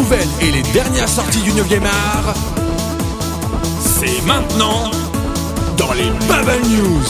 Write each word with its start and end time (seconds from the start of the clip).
nouvelles 0.00 0.28
et 0.40 0.50
les 0.50 0.62
dernières 0.72 1.08
sorties 1.08 1.42
du 1.42 1.50
9e 1.50 1.84
art, 1.84 2.34
c'est 3.80 4.24
maintenant 4.26 4.90
dans 5.76 5.92
les 5.92 6.08
Bubble 6.26 6.66
News. 6.70 7.04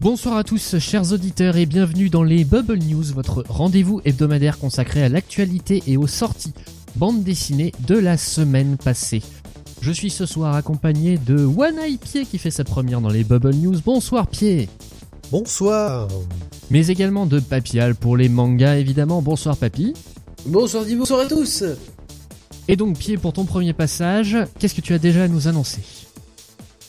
Bonsoir 0.00 0.36
à 0.36 0.42
tous, 0.42 0.78
chers 0.80 1.12
auditeurs, 1.12 1.56
et 1.56 1.66
bienvenue 1.66 2.08
dans 2.08 2.24
les 2.24 2.44
Bubble 2.44 2.78
News, 2.78 3.04
votre 3.14 3.44
rendez-vous 3.48 4.00
hebdomadaire 4.04 4.58
consacré 4.58 5.04
à 5.04 5.08
l'actualité 5.08 5.84
et 5.86 5.96
aux 5.96 6.08
sorties 6.08 6.54
bande 6.96 7.22
dessinée 7.22 7.72
de 7.86 7.96
la 7.96 8.16
semaine 8.16 8.76
passée. 8.78 9.22
Je 9.80 9.92
suis 9.92 10.10
ce 10.10 10.26
soir 10.26 10.56
accompagné 10.56 11.18
de 11.18 11.44
One 11.44 11.78
Eye 11.78 11.98
Pied 11.98 12.26
qui 12.26 12.38
fait 12.38 12.50
sa 12.50 12.64
première 12.64 13.00
dans 13.00 13.10
les 13.10 13.22
Bubble 13.22 13.54
News. 13.54 13.76
Bonsoir 13.84 14.26
Pied 14.26 14.68
Bonsoir. 15.30 16.08
Mais 16.70 16.86
également 16.86 17.26
de 17.26 17.38
Papial 17.38 17.94
pour 17.94 18.16
les 18.16 18.30
mangas 18.30 18.76
évidemment. 18.76 19.20
Bonsoir 19.20 19.56
Papy 19.58 19.92
Bonsoir 20.46 20.84
Divo, 20.84 21.00
bonsoir 21.00 21.20
à 21.20 21.26
tous. 21.26 21.64
Et 22.66 22.76
donc 22.76 22.96
Pied 22.96 23.18
pour 23.18 23.34
ton 23.34 23.44
premier 23.44 23.74
passage, 23.74 24.38
qu'est-ce 24.58 24.74
que 24.74 24.80
tu 24.80 24.94
as 24.94 24.98
déjà 24.98 25.24
à 25.24 25.28
nous 25.28 25.46
annoncer? 25.48 25.80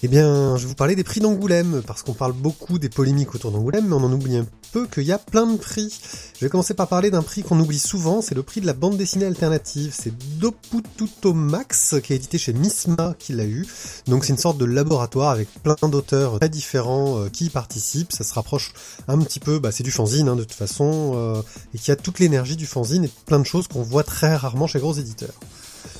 Eh 0.01 0.07
bien, 0.07 0.55
je 0.55 0.61
vais 0.61 0.69
vous 0.69 0.75
parler 0.75 0.95
des 0.95 1.03
prix 1.03 1.19
d'Angoulême, 1.19 1.81
parce 1.85 2.03
qu'on 2.03 2.13
parle 2.13 2.31
beaucoup 2.31 2.79
des 2.79 2.87
polémiques 2.87 3.35
autour 3.35 3.51
d'Angoulême, 3.51 3.85
mais 3.85 3.95
on 3.95 4.03
en 4.05 4.13
oublie 4.13 4.37
un 4.37 4.45
peu 4.71 4.87
qu'il 4.87 5.03
y 5.03 5.11
a 5.11 5.17
plein 5.17 5.45
de 5.45 5.57
prix. 5.57 5.99
Je 6.39 6.45
vais 6.45 6.49
commencer 6.49 6.73
par 6.73 6.87
parler 6.87 7.11
d'un 7.11 7.21
prix 7.21 7.43
qu'on 7.43 7.59
oublie 7.59 7.79
souvent, 7.79 8.21
c'est 8.21 8.33
le 8.33 8.41
prix 8.41 8.61
de 8.61 8.65
la 8.65 8.71
bande 8.71 8.95
dessinée 8.95 9.25
alternative. 9.25 9.93
C'est 9.93 10.13
Dopututo 10.39 11.33
Max, 11.33 11.95
qui 12.01 12.13
est 12.13 12.15
édité 12.15 12.37
chez 12.37 12.53
Misma, 12.53 13.13
qui 13.19 13.33
l'a 13.33 13.43
eu. 13.43 13.67
Donc 14.07 14.23
c'est 14.23 14.31
une 14.31 14.39
sorte 14.39 14.57
de 14.57 14.63
laboratoire 14.63 15.31
avec 15.31 15.49
plein 15.63 15.89
d'auteurs 15.89 16.39
très 16.39 16.47
différents 16.47 17.19
euh, 17.19 17.27
qui 17.27 17.47
y 17.47 17.49
participent. 17.49 18.13
Ça 18.13 18.23
se 18.23 18.33
rapproche 18.33 18.71
un 19.09 19.17
petit 19.19 19.41
peu, 19.41 19.59
bah, 19.59 19.73
c'est 19.73 19.83
du 19.83 19.91
fanzine 19.91 20.29
hein, 20.29 20.37
de 20.37 20.43
toute 20.43 20.53
façon, 20.53 21.11
euh, 21.15 21.41
et 21.73 21.77
qui 21.77 21.91
a 21.91 21.97
toute 21.97 22.19
l'énergie 22.19 22.55
du 22.55 22.67
fanzine 22.67 23.03
et 23.03 23.11
plein 23.25 23.39
de 23.39 23.45
choses 23.45 23.67
qu'on 23.67 23.83
voit 23.83 24.03
très 24.03 24.33
rarement 24.33 24.67
chez 24.67 24.79
gros 24.79 24.93
éditeurs. 24.93 25.35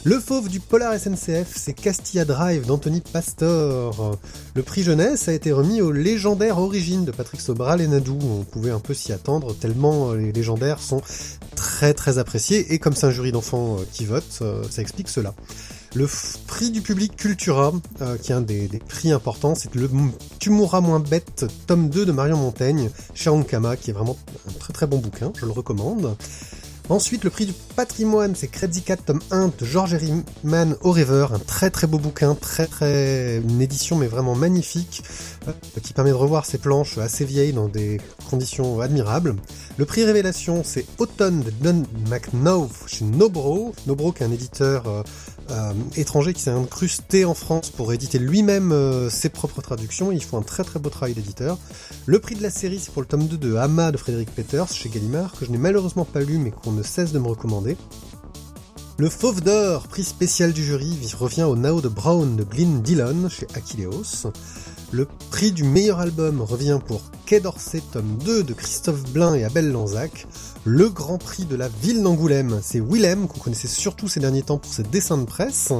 Le 0.06 0.18
fauve 0.18 0.48
du 0.48 0.62
Polar 0.62 0.98
SNCF, 0.98 1.54
c'est 1.56 1.74
Castilla 1.74 2.24
Drive 2.24 2.66
d'Anthony 2.66 3.02
Pastor. 3.02 4.18
Le 4.56 4.64
prix 4.64 4.82
jeunesse 4.82 5.28
a 5.28 5.34
été 5.34 5.52
remis 5.52 5.82
aux 5.82 5.92
légendaires 5.92 6.58
origines 6.58 7.04
de 7.04 7.12
Patrick 7.12 7.42
Sobral 7.42 7.82
et 7.82 7.88
Nadou. 7.88 8.18
On 8.22 8.46
pouvait 8.46 8.72
un 8.72 8.80
peu 8.80 8.94
s'y 8.94 9.12
attendre 9.12 9.54
tellement 9.54 10.14
les 10.14 10.32
légendaires 10.32 10.80
sont 10.80 11.02
très 11.56 11.94
très 11.94 12.18
appréciés 12.18 12.74
et 12.74 12.80
comme 12.80 12.96
c'est 12.96 13.08
un 13.08 13.12
jury 13.12 13.34
d'enfants 13.34 13.78
euh, 13.78 13.84
qui 13.92 14.06
vote, 14.06 14.40
euh, 14.42 14.64
ça 14.70 14.82
explique 14.82 15.10
cela. 15.10 15.34
Le 15.96 16.08
prix 16.48 16.72
du 16.72 16.82
public 16.82 17.18
Cultura, 17.18 17.74
euh, 18.02 18.18
qui 18.18 18.32
est 18.32 18.36
un 18.36 18.42
des, 18.42 18.70
des 18.70 18.80
prix 18.80 19.12
importants, 19.12 19.56
c'est 19.56 19.74
le 19.76 19.90
Tu 20.40 20.50
mourras 20.50 20.80
moins 20.80 21.00
bête, 21.00 21.46
tome 21.68 21.90
2 21.90 22.06
de 22.06 22.12
Marion 22.14 22.38
Montaigne, 22.38 22.90
chez 23.14 23.30
Ankama, 23.30 23.76
qui 23.76 23.90
est 23.90 23.94
vraiment 23.94 24.18
un 24.48 24.54
très 24.60 24.72
très 24.72 24.88
bon 24.88 25.00
bouquin, 25.00 25.34
je 25.38 25.46
le 25.46 25.52
recommande. 25.52 26.16
Ensuite, 26.90 27.24
le 27.24 27.30
prix 27.30 27.46
du 27.46 27.54
patrimoine, 27.76 28.34
c'est 28.36 28.48
Crazy 28.48 28.82
Cat 28.82 28.98
tome 28.98 29.22
1 29.30 29.52
de 29.60 29.64
George 29.64 29.94
Herriman 29.94 30.76
au 30.82 30.90
rêveur, 30.90 31.36
un 31.36 31.40
très 31.40 31.70
très 31.70 31.86
beau 31.86 32.00
bouquin, 32.00 32.34
très 32.34 32.66
très 32.66 33.38
une 33.38 33.62
édition 33.62 33.96
mais 33.96 34.08
vraiment 34.08 34.34
magnifique, 34.34 35.04
euh, 35.48 35.52
qui 35.84 35.94
permet 35.94 36.10
de 36.10 36.16
revoir 36.16 36.48
ses 36.48 36.58
planches 36.58 36.98
assez 36.98 37.26
vieilles 37.26 37.54
dans 37.54 37.68
des 37.68 38.02
conditions 38.28 38.82
admirables. 38.82 39.36
Le 39.78 39.86
prix 39.86 40.04
révélation, 40.04 40.64
c'est 40.66 40.84
Autumn 40.98 41.44
de 41.44 41.52
Don 41.62 41.84
McNove 42.10 42.88
chez 42.88 43.06
Nobro, 43.06 43.76
Nobro 43.86 44.12
qui 44.12 44.24
est 44.24 44.26
un 44.26 44.32
éditeur 44.32 45.04
euh, 45.52 45.74
étranger 45.96 46.34
qui 46.34 46.42
s'est 46.42 46.52
incrusté 46.52 47.26
en 47.26 47.34
France 47.34 47.70
pour 47.70 47.92
éditer 47.94 48.20
lui-même 48.20 48.72
euh, 48.72 49.10
ses 49.10 49.30
propres 49.30 49.62
traductions. 49.62 50.12
Il 50.12 50.24
faut 50.24 50.38
un 50.38 50.42
très 50.42 50.64
très 50.64 50.80
beau 50.80 50.90
travail 50.90 51.14
d'éditeur. 51.14 51.58
Le 52.06 52.20
prix 52.20 52.36
de 52.36 52.44
la 52.44 52.50
série, 52.50 52.80
c'est 52.80 52.92
pour 52.92 53.02
le 53.02 53.08
tome 53.08 53.28
2 53.28 53.38
de 53.38 53.56
Hama 53.56 53.92
de 53.92 53.98
Frédéric 53.98 54.34
Peters 54.34 54.72
chez 54.72 54.90
Gallimard, 54.90 55.34
que 55.34 55.46
je 55.46 55.52
n'ai 55.52 55.58
malheureusement 55.58 56.06
pas 56.06 56.22
lu 56.22 56.38
mais 56.38 56.52
qu'on 56.52 56.72
ne 56.72 56.84
cesse 56.84 57.12
de 57.12 57.20
me 57.20 57.28
recommander. 57.28 57.78
Le 58.98 59.10
Fauve 59.10 59.42
d'Or, 59.42 59.88
prix 59.88 60.04
spécial 60.04 60.52
du 60.52 60.64
jury, 60.64 60.98
revient 61.18 61.44
au 61.44 61.56
Nao 61.56 61.80
de 61.80 61.88
Brown 61.88 62.36
de 62.36 62.44
Glyn 62.44 62.82
Dillon 62.82 63.30
chez 63.30 63.48
Achilleos. 63.56 64.28
Le 64.92 65.08
prix 65.30 65.52
du 65.52 65.64
meilleur 65.64 66.00
album 66.00 66.42
revient 66.42 66.80
pour 66.84 67.02
Quai 67.28 67.40
d'Orsay 67.40 67.82
tome 67.92 68.18
2 68.26 68.44
de 68.44 68.54
Christophe 68.54 69.04
Blain 69.12 69.36
et 69.36 69.44
Abel 69.44 69.72
Lanzac. 69.72 70.26
Le 70.66 70.90
grand 70.90 71.20
prix 71.20 71.46
de 71.46 71.56
la 71.56 71.68
ville 71.68 72.02
d'Angoulême, 72.02 72.60
c'est 72.64 72.82
Willem, 72.82 73.28
qu'on 73.28 73.40
connaissait 73.40 73.68
surtout 73.68 74.08
ces 74.08 74.20
derniers 74.20 74.42
temps 74.42 74.58
pour 74.58 74.74
ses 74.74 74.82
dessins 74.82 75.20
de 75.20 75.26
presse. 75.26 75.72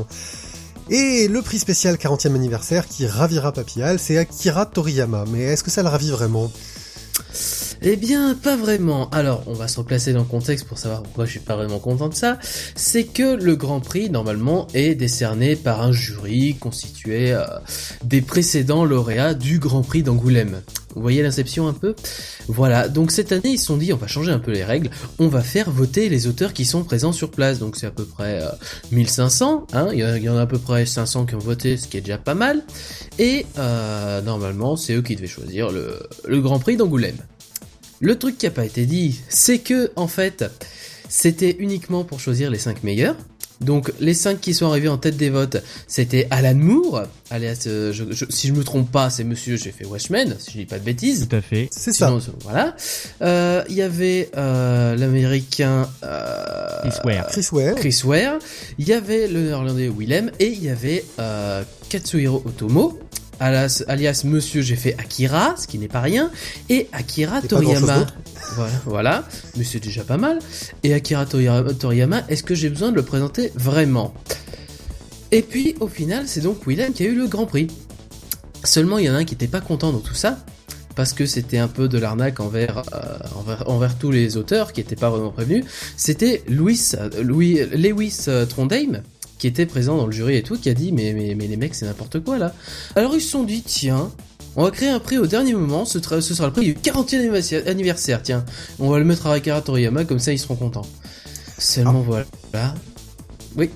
Et 0.92 1.28
le 1.28 1.42
prix 1.42 1.58
spécial 1.58 1.96
40e 1.96 2.36
anniversaire 2.36 2.88
qui 2.88 3.08
ravira 3.08 3.52
Papial, 3.52 3.98
c'est 3.98 4.18
Akira 4.18 4.68
Toriyama. 4.68 5.26
Mais 5.32 5.42
est-ce 5.42 5.64
que 5.64 5.72
ça 5.72 5.82
le 5.82 5.90
ravit 5.90 6.12
vraiment? 6.12 6.52
Eh 7.82 7.96
bien, 7.96 8.36
pas 8.36 8.58
vraiment. 8.58 9.10
Alors, 9.12 9.44
on 9.48 9.54
va 9.54 9.70
se 9.70 9.80
replacer 9.80 10.12
dans 10.12 10.20
le 10.20 10.26
contexte 10.26 10.68
pour 10.68 10.78
savoir 10.78 11.02
pourquoi 11.02 11.26
je 11.26 11.32
suis 11.32 11.40
pas 11.40 11.56
vraiment 11.56 11.80
content 11.80 12.10
de 12.10 12.14
ça. 12.14 12.38
C'est 12.76 13.06
que 13.06 13.36
le 13.36 13.56
Grand 13.56 13.80
Prix, 13.80 14.10
normalement, 14.10 14.68
est 14.74 14.96
décerné 14.96 15.56
par 15.56 15.82
un 15.82 15.94
jury 15.94 16.56
constitué 16.60 17.32
euh, 17.32 17.46
des 18.04 18.22
précédents 18.22 18.84
lauréats 18.84 19.34
du 19.34 19.60
Grand 19.60 19.82
Prix 19.82 20.04
d'Angoulême. 20.04 20.62
Vous 20.96 21.02
voyez 21.02 21.22
l'inception 21.22 21.68
un 21.68 21.74
peu? 21.74 21.96
Voilà, 22.48 22.90
donc 22.90 23.12
cette 23.12 23.32
année 23.32 23.52
ils 23.52 23.60
se 23.60 23.68
sont 23.68 23.78
dit 23.78 23.94
on 23.94 23.98
va 23.98 24.08
changer 24.08 24.32
un 24.32 24.40
peu 24.40 24.52
les 24.52 24.64
règles, 24.64 24.90
on 25.20 25.28
va 25.28 25.42
faire 25.42 25.70
voter 25.70 26.10
les 26.10 26.26
auteurs 26.26 26.52
qui 26.52 26.66
sont 26.66 26.84
présents 26.84 27.12
sur 27.12 27.30
place, 27.30 27.60
donc 27.60 27.76
c'est 27.76 27.86
à 27.86 27.92
peu 27.92 28.06
près 28.06 28.42
1500, 28.92 29.68
hein, 29.72 29.90
il 29.94 30.00
y, 30.00 30.30
en 30.30 30.36
a 30.36 30.42
à 30.42 30.48
peu 30.48 30.58
près 30.58 30.88
500 30.88 31.28
qui 31.28 31.36
ont 31.36 31.40
voté, 31.40 31.78
ce 31.78 31.88
qui 31.88 31.98
est 31.98 32.02
déjà 32.02 32.18
pas 32.18 32.34
mal, 32.34 32.64
et 33.20 33.46
euh, 33.60 34.22
normalement 34.24 34.76
c'est 34.78 34.96
eux 34.96 35.04
qui 35.04 35.16
devaient 35.16 35.28
choisir 35.28 35.70
le 35.72 36.42
Grand 36.42 36.58
Prix 36.58 36.76
d'Angoulême. 36.76 37.18
Le 38.02 38.18
truc 38.18 38.38
qui 38.38 38.48
a 38.48 38.52
pas 38.52 38.66
été 38.66 38.86
dit, 38.86 39.20
c'est 39.28 39.60
que 39.60 39.92
en 39.96 40.08
fait, 40.08 40.46
c'était 41.10 41.56
uniquement 41.60 42.04
pour 42.04 42.20
choisir 42.20 42.50
les 42.50 42.60
5 42.60 42.84
meilleurs. 42.84 43.16
Donc 43.62 43.92
les 44.00 44.14
5 44.14 44.40
qui 44.40 44.54
sont 44.54 44.68
arrivés 44.68 44.88
en 44.88 44.98
tête 44.98 45.18
des 45.18 45.30
votes, 45.30 45.58
c'était 45.86 46.28
Alan 46.32 46.56
Moore, 46.56 47.04
alias, 47.30 47.66
euh, 47.68 47.92
je, 47.92 48.06
je, 48.12 48.24
si 48.30 48.48
je 48.48 48.54
me 48.54 48.64
trompe 48.64 48.90
pas, 48.90 49.10
c'est 49.10 49.26
Monsieur 49.26 49.58
j'ai 49.58 49.72
fait 49.74 49.86
Watchmen, 49.86 50.34
si 50.40 50.52
je 50.52 50.58
dis 50.60 50.66
pas 50.66 50.80
de 50.80 50.86
bêtises. 50.86 51.28
Tout 51.30 51.36
à 51.36 51.42
fait. 51.42 51.68
C'est 51.72 51.92
ça. 51.92 52.18
Voilà. 52.44 52.74
Euh, 53.22 53.62
Il 53.68 53.76
y 53.76 53.82
avait 53.82 54.30
euh, 54.38 54.96
l'américain 54.96 55.90
euh, 56.04 56.84
Chris 56.84 57.00
Ware. 57.04 57.28
Chris 57.28 57.48
Ware. 57.52 57.76
Chris 57.76 58.02
Ware. 58.06 58.40
Il 58.78 58.88
y 58.88 58.94
avait 58.94 59.28
le 59.28 59.42
néerlandais 59.42 59.90
Willem 59.90 60.32
et 60.40 60.48
il 60.48 60.64
y 60.64 60.70
avait 60.70 61.04
euh, 61.20 61.62
Katsuhiro 61.90 62.42
Otomo. 62.46 62.98
Alias, 63.40 63.84
alias 63.88 64.24
Monsieur 64.26 64.62
j'ai 64.62 64.76
fait 64.76 64.96
Akira, 65.00 65.56
ce 65.58 65.68
qui 65.68 65.78
n'est 65.78 65.88
pas 65.88 66.02
rien, 66.02 66.32
et 66.70 66.88
Akira 66.92 67.42
Toriyama. 67.42 68.06
Voilà, 68.56 68.74
voilà, 68.86 69.24
mais 69.58 69.64
c'est 69.64 69.80
déjà 69.80 70.04
pas 70.04 70.18
mal. 70.18 70.40
Et 70.84 70.94
Akira 70.94 71.26
Toriyama, 71.26 72.24
est-ce 72.30 72.44
que 72.44 72.56
j'ai 72.56 72.70
besoin 72.70 72.92
de 72.92 72.96
le 72.96 73.04
présenter 73.04 73.52
vraiment? 73.56 74.14
Et 75.32 75.42
puis 75.42 75.76
au 75.80 75.88
final, 75.88 76.28
c'est 76.28 76.42
donc 76.42 76.66
Willem 76.68 76.94
qui 76.94 77.04
a 77.04 77.06
eu 77.08 77.16
le 77.16 77.28
Grand 77.28 77.46
Prix. 77.46 77.68
Seulement, 78.64 78.98
il 78.98 79.06
y 79.06 79.10
en 79.10 79.14
a 79.14 79.20
un 79.20 79.26
qui 79.26 79.36
était 79.36 79.48
pas 79.48 79.62
content 79.62 79.92
dans 79.92 80.00
tout 80.00 80.16
ça, 80.16 80.40
parce 80.96 81.14
que 81.14 81.26
c'était 81.26 81.60
un 81.60 81.70
peu 81.70 81.88
de 81.88 81.98
l'arnaque 81.98 82.42
envers, 82.42 82.84
euh, 82.94 83.18
envers, 83.36 83.70
envers 83.70 83.98
tous 83.98 84.12
les 84.12 84.36
auteurs 84.36 84.74
qui 84.74 84.82
n'étaient 84.82 84.98
pas 84.98 85.10
vraiment 85.10 85.32
prévenus. 85.32 85.64
C'était 85.96 86.44
Louis, 86.50 86.82
euh, 86.96 87.24
Louis, 87.24 87.62
Lewis 87.72 88.26
euh, 88.28 88.46
Trondheim, 88.46 89.02
qui 89.40 89.48
était 89.48 89.66
présent 89.66 89.98
dans 89.98 90.06
le 90.06 90.12
jury 90.12 90.36
et 90.36 90.44
tout, 90.44 90.58
qui 90.58 90.70
a 90.70 90.74
dit 90.76 90.92
mais, 90.92 91.14
mais, 91.14 91.34
mais 91.36 91.48
les 91.48 91.58
mecs 91.58 91.74
c'est 91.74 91.86
n'importe 91.88 92.20
quoi 92.24 92.38
là. 92.38 92.54
Alors 92.96 93.16
ils 93.16 93.22
se 93.22 93.30
sont 93.32 93.44
dit 93.44 93.64
tiens, 93.64 94.12
on 94.56 94.64
va 94.64 94.72
créer 94.72 94.90
un 94.90 95.00
prix 95.00 95.18
au 95.18 95.26
dernier 95.26 95.54
moment, 95.54 95.86
ce, 95.86 96.00
sera 96.00 96.46
le 96.48 96.54
prix 96.54 96.66
du 96.66 96.74
40e 96.76 97.66
anniversaire- 97.68 98.22
tiens. 98.22 98.46
On 98.80 98.90
va 98.90 99.00
le 99.00 99.06
mettre 99.06 99.26
à 99.28 99.34
Akira 99.34 99.62
Toriyama, 99.62 100.06
comme 100.06 100.20
ça 100.20 100.32
ils 100.32 100.40
seront 100.40 100.56
contents. 100.56 100.86
Seulement 101.58 102.02
voilà. 102.02 102.26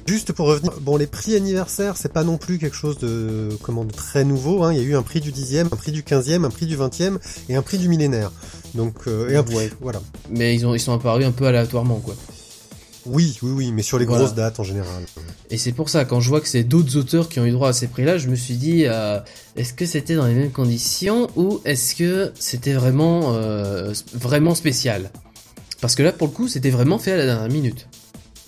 Juste 0.08 0.32
pour 0.32 0.48
revenir, 0.48 0.72
bon, 0.82 0.96
les 0.98 1.08
prix 1.08 1.36
anniversaires, 1.36 1.98
c'est 1.98 2.14
pas 2.14 2.24
non 2.24 2.38
plus 2.38 2.58
quelque 2.58 2.76
chose 2.76 3.00
de, 3.00 3.50
comment, 3.64 3.84
de 3.84 3.92
très 3.92 4.24
nouveau. 4.24 4.64
Hein. 4.64 4.72
Il 4.72 4.78
y 4.80 4.82
a 4.82 4.84
eu 4.88 4.96
un 4.96 5.02
prix 5.02 5.20
du 5.20 5.32
10e, 5.32 5.66
un 5.66 5.76
prix 5.76 5.92
du 5.92 6.04
15e, 6.04 6.46
un 6.46 6.50
prix 6.50 6.68
du 6.68 6.78
20e 6.78 7.18
et 7.50 7.56
un 7.56 7.62
prix 7.62 7.78
du 7.80 7.90
millénaire. 7.90 8.32
Donc, 8.76 8.94
euh, 9.08 9.30
et 9.30 9.36
un 9.36 9.44
prix, 9.44 9.56
Ouais. 9.56 9.72
voilà. 9.82 10.02
Mais 10.30 10.56
ils, 10.56 10.66
ont, 10.66 10.74
ils 10.74 10.80
sont 10.80 10.94
apparus 10.94 11.26
un 11.26 11.32
peu 11.32 11.46
aléatoirement 11.48 11.98
quoi. 12.00 12.16
Oui, 13.06 13.38
oui, 13.42 13.52
oui, 13.52 13.72
mais 13.72 13.82
sur 13.82 14.00
les 14.00 14.06
Voilà. 14.06 14.24
grosses 14.24 14.36
dates 14.36 14.60
en 14.60 14.64
général. 14.64 15.04
Et 15.50 15.58
c'est 15.58 15.72
pour 15.74 15.90
ça, 15.90 16.06
quand 16.06 16.20
je 16.22 16.30
vois 16.30 16.42
que 16.42 16.48
c'est 16.48 16.64
d'autres 16.64 16.96
auteurs 16.98 17.30
qui 17.30 17.40
ont 17.40 17.46
eu 17.46 17.52
droit 17.52 17.70
à 17.70 17.74
ces 17.74 17.88
prix-là, 17.88 18.18
je 18.18 18.28
me 18.30 18.36
suis 18.36 18.56
dit, 18.56 18.86
euh, 18.86 19.20
est-ce 19.56 19.74
que 19.74 19.86
c'était 19.86 20.16
dans 20.16 20.26
les 20.26 20.34
mêmes 20.34 20.52
conditions 20.52 21.30
ou 21.36 21.60
est-ce 21.66 21.96
que 21.96 22.32
c'était 22.40 22.74
vraiment, 22.74 23.34
euh, 23.36 23.94
vraiment 24.14 24.56
spécial? 24.56 25.12
Parce 25.82 25.96
que 25.96 26.04
là, 26.04 26.12
pour 26.14 26.28
le 26.28 26.34
coup, 26.34 26.48
c'était 26.48 26.70
vraiment 26.70 26.98
fait 26.98 27.12
à 27.12 27.18
la 27.18 27.26
dernière 27.26 27.50
minute. 27.52 27.88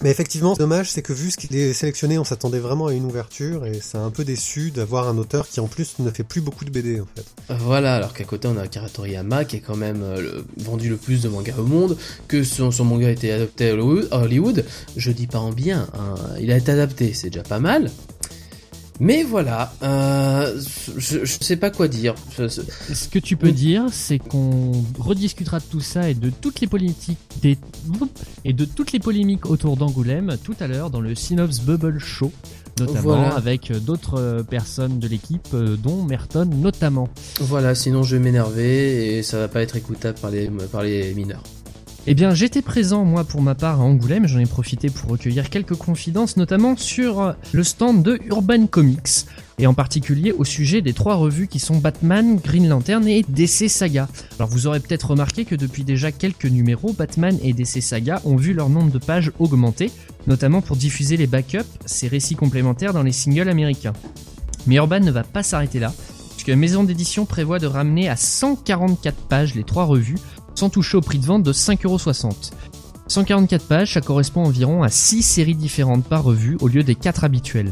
Mais 0.06 0.12
effectivement, 0.12 0.54
dommage, 0.54 0.92
c'est 0.92 1.02
que 1.02 1.14
vu 1.14 1.32
ce 1.32 1.38
qu'il 1.38 1.56
est 1.56 1.74
sélectionné, 1.74 2.20
on 2.20 2.24
s'attendait 2.24 2.60
vraiment 2.60 2.86
à 2.86 2.94
une 2.94 3.06
ouverture 3.06 3.66
et 3.66 3.80
c'est 3.82 3.98
un 3.98 4.12
peu 4.12 4.24
déçu 4.24 4.70
d'avoir 4.70 5.08
un 5.08 5.18
auteur 5.18 5.48
qui 5.48 5.60
en 5.60 5.66
plus 5.66 5.96
ne 5.98 6.12
fait 6.12 6.22
plus 6.22 6.42
beaucoup 6.42 6.64
de 6.64 6.70
BD 6.70 7.02
en 7.02 7.08
fait. 7.16 7.26
Voilà, 7.50 7.96
alors 7.96 8.14
qu'à 8.14 8.24
côté 8.24 8.48
on 8.48 8.56
a 8.56 8.62
Akira 8.62 8.88
Toriyama 8.88 9.46
qui 9.46 9.56
est 9.56 9.62
quand 9.62 9.76
même 9.76 10.04
euh, 10.04 10.44
vendu 10.58 10.90
le 10.90 10.98
plus 10.98 11.24
de 11.24 11.28
mangas 11.28 11.56
au 11.58 11.64
monde, 11.64 11.98
que 12.28 12.44
son, 12.44 12.70
manga 12.86 13.08
a 13.08 13.10
été 13.10 13.32
adapté 13.32 13.72
à 13.72 13.74
Hollywood, 13.74 14.08
à 14.12 14.20
Hollywood. 14.20 14.66
je 14.96 15.10
dis 15.10 15.26
pas 15.26 15.40
en 15.40 15.52
bien, 15.52 15.88
hein, 15.98 16.14
il 16.40 16.52
a 16.52 16.58
été 16.58 16.72
adapté, 16.72 17.16
c'est 17.16 17.32
déjà 17.32 17.42
pas 17.42 17.60
mal. 17.60 17.90
Mais 19.02 19.24
voilà, 19.24 19.74
euh, 19.84 20.58
je, 20.98 21.26
je 21.26 21.38
sais 21.42 21.58
pas 21.58 21.70
quoi 21.70 21.88
dire. 21.90 22.16
Je- 22.38 22.48
je- 22.48 22.94
Ce 22.94 23.08
que 23.10 23.20
tu 23.20 23.36
peux 23.36 23.52
dire, 23.52 23.88
c'est 23.92 24.20
qu'on 24.20 24.72
rediscutera 24.98 25.60
de 25.60 25.66
tout 25.70 25.82
ça 25.82 26.10
et 26.10 26.14
de 26.14 26.30
toutes 26.30 26.62
les 26.62 26.68
politiques 26.68 27.18
des... 27.42 27.58
et 28.46 28.54
de 28.54 28.64
toutes 28.66 28.94
les 28.94 29.00
polémiques 29.00 29.46
autour 29.48 29.76
d'Angoulême 29.76 30.38
tout 30.44 30.56
à 30.62 30.68
l'heure 30.68 30.90
dans 30.90 31.02
le 31.02 31.14
Synops 31.14 31.60
Bubble 31.66 32.00
Show, 32.00 32.32
notamment 32.80 33.02
Voilà. 33.02 33.36
avec 33.36 33.70
euh, 33.72 33.80
d'autres 33.80 34.18
euh, 34.20 34.44
personnes 34.44 34.98
de 35.00 35.08
l'équipe, 35.10 35.54
dont 35.54 36.04
Merton 36.04 36.46
notamment. 36.46 37.10
Voilà, 37.42 37.76
sinon 37.76 38.04
je 38.04 38.16
vais 38.16 38.22
m'énerver 38.22 39.18
et 39.18 39.24
ça 39.24 39.40
va 39.40 39.48
pas 39.50 39.62
être 39.62 39.76
écoutable 39.76 40.18
par 40.20 40.32
les, 40.32 40.50
par 40.72 40.84
les 40.84 41.14
mineurs. 41.14 41.44
Eh 42.08 42.14
bien, 42.14 42.36
j'étais 42.36 42.62
présent, 42.62 43.04
moi, 43.04 43.24
pour 43.24 43.42
ma 43.42 43.56
part, 43.56 43.82
à 43.82 43.84
Angoulême. 43.84 44.28
J'en 44.28 44.38
ai 44.38 44.46
profité 44.46 44.92
pour 44.92 45.10
recueillir 45.10 45.50
quelques 45.50 45.74
confidences, 45.74 46.38
notamment 46.38 46.78
sur 46.78 47.20
euh, 47.20 47.34
le 47.52 47.64
stand 47.64 48.04
de 48.04 48.20
Urban 48.28 48.68
Comics, 48.68 49.26
et 49.58 49.66
en 49.66 49.74
particulier 49.74 50.32
au 50.32 50.44
sujet 50.44 50.84
des 50.84 50.94
trois 50.94 51.16
revues 51.16 51.48
qui 51.48 51.58
sont 51.58 51.78
Batman, 51.78 52.38
Green 52.38 52.70
Lantern 52.70 53.08
et 53.08 53.26
DC 53.28 53.70
Saga. 53.70 54.08
Alors, 54.38 54.50
vous 54.50 54.68
aurez 54.68 54.82
peut-être 54.82 55.10
remarqué 55.10 55.46
que 55.46 55.56
depuis 55.56 55.84
déjà 55.84 56.12
quelques 56.12 56.46
numéros, 56.46 56.94
Batman 56.94 57.40
et 57.42 57.54
DC 57.54 57.82
Saga 57.82 58.22
ont 58.24 58.36
vu 58.36 58.54
leur 58.54 58.70
nombre 58.70 58.92
de 58.92 59.00
pages 59.00 59.32
augmenter, 59.40 59.92
notamment 60.28 60.62
pour 60.62 60.76
diffuser 60.76 61.18
les 61.18 61.26
backups, 61.26 61.66
ces 61.88 62.08
récits 62.08 62.36
complémentaires 62.36 62.94
dans 62.94 63.04
les 63.04 63.14
singles 63.14 63.50
américains. 63.50 63.94
Mais 64.68 64.76
Urban 64.76 65.00
ne 65.00 65.12
va 65.12 65.24
pas 65.24 65.42
s'arrêter 65.42 65.80
là, 65.80 65.92
puisque 66.34 66.50
la 66.50 66.56
maison 66.56 66.84
d'édition 66.84 67.26
prévoit 67.26 67.58
de 67.58 67.66
ramener 67.66 68.10
à 68.10 68.16
144 68.16 69.28
pages 69.28 69.56
les 69.56 69.64
trois 69.64 69.86
revues, 69.86 70.20
sans 70.56 70.70
toucher 70.70 70.98
au 70.98 71.02
prix 71.02 71.20
de 71.20 71.26
vente 71.26 71.44
de 71.44 71.54
5,60€. 71.54 72.52
144 73.08 73.68
pages, 73.68 73.94
ça 73.94 74.02
correspond 74.02 74.46
environ 74.46 74.82
à 74.82 74.90
6 74.90 75.22
séries 75.22 75.56
différentes 75.56 76.06
par 76.06 76.24
revue 76.24 76.58
au 76.62 76.68
lieu 76.68 76.84
des 76.84 76.96
4 76.96 77.24
habituelles. 77.24 77.72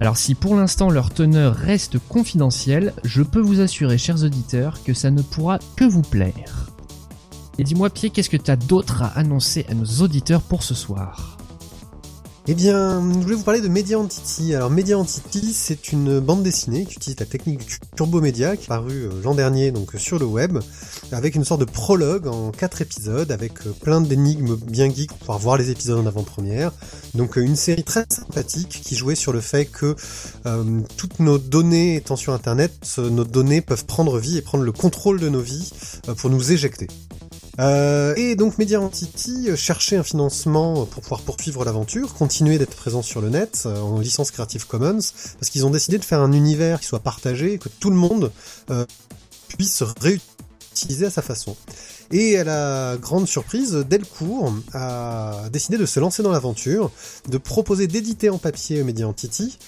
Alors 0.00 0.16
si 0.16 0.36
pour 0.36 0.54
l'instant 0.54 0.90
leur 0.90 1.10
teneur 1.10 1.54
reste 1.54 1.98
confidentielle, 1.98 2.94
je 3.02 3.22
peux 3.22 3.40
vous 3.40 3.60
assurer, 3.60 3.98
chers 3.98 4.22
auditeurs, 4.22 4.78
que 4.84 4.94
ça 4.94 5.10
ne 5.10 5.22
pourra 5.22 5.58
que 5.74 5.84
vous 5.84 6.02
plaire. 6.02 6.70
Et 7.58 7.64
dis-moi, 7.64 7.90
Pierre, 7.90 8.12
qu'est-ce 8.12 8.30
que 8.30 8.36
tu 8.36 8.50
as 8.52 8.56
d'autre 8.56 9.02
à 9.02 9.08
annoncer 9.18 9.66
à 9.68 9.74
nos 9.74 10.02
auditeurs 10.02 10.42
pour 10.42 10.62
ce 10.62 10.74
soir? 10.74 11.37
Eh 12.50 12.54
bien, 12.54 13.02
je 13.12 13.18
voulais 13.18 13.34
vous 13.34 13.42
parler 13.42 13.60
de 13.60 13.68
Media 13.68 13.98
Entity. 13.98 14.54
Alors, 14.54 14.70
Media 14.70 14.98
Entity, 14.98 15.52
c'est 15.52 15.92
une 15.92 16.18
bande 16.18 16.42
dessinée 16.42 16.86
qui 16.86 16.94
utilise 16.94 17.20
la 17.20 17.26
technique 17.26 17.58
du 17.58 17.78
Turbo 17.94 18.22
Media, 18.22 18.56
qui 18.56 18.64
est 18.64 18.68
parue 18.68 19.02
euh, 19.02 19.10
l'an 19.22 19.34
dernier 19.34 19.70
donc 19.70 19.94
euh, 19.94 19.98
sur 19.98 20.18
le 20.18 20.24
web, 20.24 20.58
avec 21.12 21.34
une 21.34 21.44
sorte 21.44 21.60
de 21.60 21.66
prologue 21.66 22.26
en 22.26 22.50
quatre 22.50 22.80
épisodes, 22.80 23.30
avec 23.30 23.66
euh, 23.66 23.74
plein 23.82 24.00
d'énigmes 24.00 24.56
bien 24.56 24.88
geeks 24.88 25.10
pour 25.10 25.18
pouvoir 25.18 25.38
voir 25.38 25.56
les 25.58 25.70
épisodes 25.70 25.98
en 25.98 26.06
avant-première. 26.06 26.72
Donc, 27.14 27.36
une 27.36 27.54
série 27.54 27.84
très 27.84 28.06
sympathique 28.08 28.80
qui 28.82 28.96
jouait 28.96 29.14
sur 29.14 29.34
le 29.34 29.42
fait 29.42 29.66
que 29.66 29.94
toutes 30.96 31.20
nos 31.20 31.36
données 31.36 31.96
étant 31.96 32.16
sur 32.16 32.32
Internet, 32.32 32.72
nos 32.96 33.24
données 33.24 33.60
peuvent 33.60 33.84
prendre 33.84 34.18
vie 34.18 34.38
et 34.38 34.42
prendre 34.42 34.64
le 34.64 34.72
contrôle 34.72 35.20
de 35.20 35.28
nos 35.28 35.42
vies 35.42 35.70
pour 36.16 36.30
nous 36.30 36.50
éjecter. 36.50 36.86
Euh, 37.58 38.14
et 38.16 38.36
donc 38.36 38.58
Media 38.58 38.80
Entity 38.80 39.50
euh, 39.50 39.56
cherchait 39.56 39.96
un 39.96 40.04
financement 40.04 40.86
pour 40.86 41.02
pouvoir 41.02 41.22
poursuivre 41.22 41.64
l'aventure, 41.64 42.14
continuer 42.14 42.56
d'être 42.56 42.76
présent 42.76 43.02
sur 43.02 43.20
le 43.20 43.30
net 43.30 43.64
euh, 43.66 43.80
en 43.80 43.98
licence 43.98 44.30
Creative 44.30 44.66
Commons, 44.66 45.00
parce 45.40 45.50
qu'ils 45.50 45.66
ont 45.66 45.70
décidé 45.70 45.98
de 45.98 46.04
faire 46.04 46.20
un 46.20 46.32
univers 46.32 46.80
qui 46.80 46.86
soit 46.86 47.00
partagé, 47.00 47.58
que 47.58 47.68
tout 47.68 47.90
le 47.90 47.96
monde 47.96 48.30
puisse 49.48 49.82
réutiliser 49.82 51.06
à 51.06 51.10
sa 51.10 51.22
façon. 51.22 51.56
Et 52.10 52.38
à 52.38 52.44
la 52.44 52.96
grande 52.96 53.26
surprise, 53.26 53.72
Delcourt 53.72 54.52
a 54.72 55.48
décidé 55.52 55.76
de 55.76 55.86
se 55.86 56.00
lancer 56.00 56.22
dans 56.22 56.30
l'aventure, 56.30 56.90
de 57.28 57.38
proposer 57.38 57.86
d'éditer 57.86 58.30
en 58.30 58.38
papier 58.38 58.82
Media 58.84 59.08
Entity, 59.08 59.58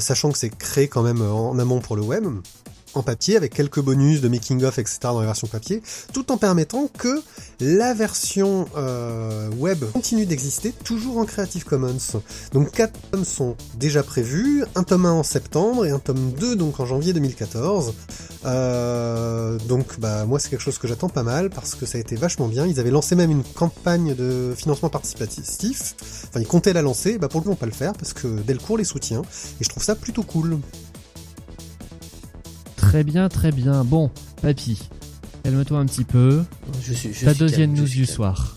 sachant 0.00 0.30
que 0.30 0.38
c'est 0.38 0.56
créé 0.56 0.88
quand 0.88 1.02
même 1.02 1.22
en 1.22 1.58
amont 1.58 1.80
pour 1.80 1.96
le 1.96 2.02
web, 2.02 2.24
en 2.94 3.02
papier 3.02 3.36
avec 3.36 3.54
quelques 3.54 3.80
bonus 3.80 4.20
de 4.20 4.28
making 4.28 4.62
of 4.64 4.78
etc 4.78 4.98
dans 5.02 5.20
la 5.20 5.26
version 5.26 5.48
papier 5.48 5.82
tout 6.12 6.30
en 6.32 6.36
permettant 6.36 6.88
que 6.88 7.22
la 7.60 7.94
version 7.94 8.66
euh, 8.76 9.48
web 9.50 9.84
continue 9.92 10.26
d'exister 10.26 10.72
toujours 10.72 11.18
en 11.18 11.24
Creative 11.24 11.64
Commons. 11.64 12.20
Donc 12.52 12.72
quatre 12.72 12.98
tomes 13.10 13.24
sont 13.24 13.56
déjà 13.76 14.02
prévus, 14.02 14.64
un 14.74 14.82
tome 14.82 15.06
1 15.06 15.12
en 15.12 15.22
septembre 15.22 15.86
et 15.86 15.90
un 15.90 15.98
tome 15.98 16.32
2 16.32 16.56
donc 16.56 16.80
en 16.80 16.86
janvier 16.86 17.12
2014. 17.12 17.94
Euh, 18.44 19.58
donc 19.68 20.00
bah 20.00 20.24
moi 20.26 20.40
c'est 20.40 20.48
quelque 20.48 20.62
chose 20.62 20.78
que 20.78 20.88
j'attends 20.88 21.08
pas 21.08 21.22
mal 21.22 21.50
parce 21.50 21.76
que 21.76 21.86
ça 21.86 21.98
a 21.98 22.00
été 22.00 22.16
vachement 22.16 22.48
bien. 22.48 22.66
Ils 22.66 22.80
avaient 22.80 22.90
lancé 22.90 23.14
même 23.14 23.30
une 23.30 23.44
campagne 23.44 24.14
de 24.14 24.54
financement 24.56 24.88
participatif. 24.88 25.94
Enfin 26.28 26.40
ils 26.40 26.46
comptaient 26.46 26.72
la 26.72 26.82
lancer, 26.82 27.18
bah 27.18 27.28
pour 27.28 27.40
le 27.40 27.44
coup 27.44 27.54
pas 27.54 27.66
le 27.66 27.72
faire 27.72 27.92
parce 27.92 28.12
que 28.12 28.26
Delcourt 28.26 28.78
les 28.78 28.84
soutient 28.84 29.22
et 29.60 29.64
je 29.64 29.68
trouve 29.68 29.84
ça 29.84 29.94
plutôt 29.94 30.22
cool. 30.22 30.58
Très 32.92 33.04
bien, 33.04 33.30
très 33.30 33.52
bien. 33.52 33.84
Bon, 33.84 34.10
Papy, 34.42 34.78
calme-toi 35.44 35.78
un 35.78 35.86
petit 35.86 36.04
peu. 36.04 36.42
Je 36.82 36.92
suis, 36.92 37.14
je 37.14 37.24
Ta 37.24 37.30
suis 37.32 37.38
deuxième 37.38 37.70
calme, 37.72 37.80
news 37.84 37.88
du 37.88 38.02
calme. 38.04 38.14
soir. 38.14 38.56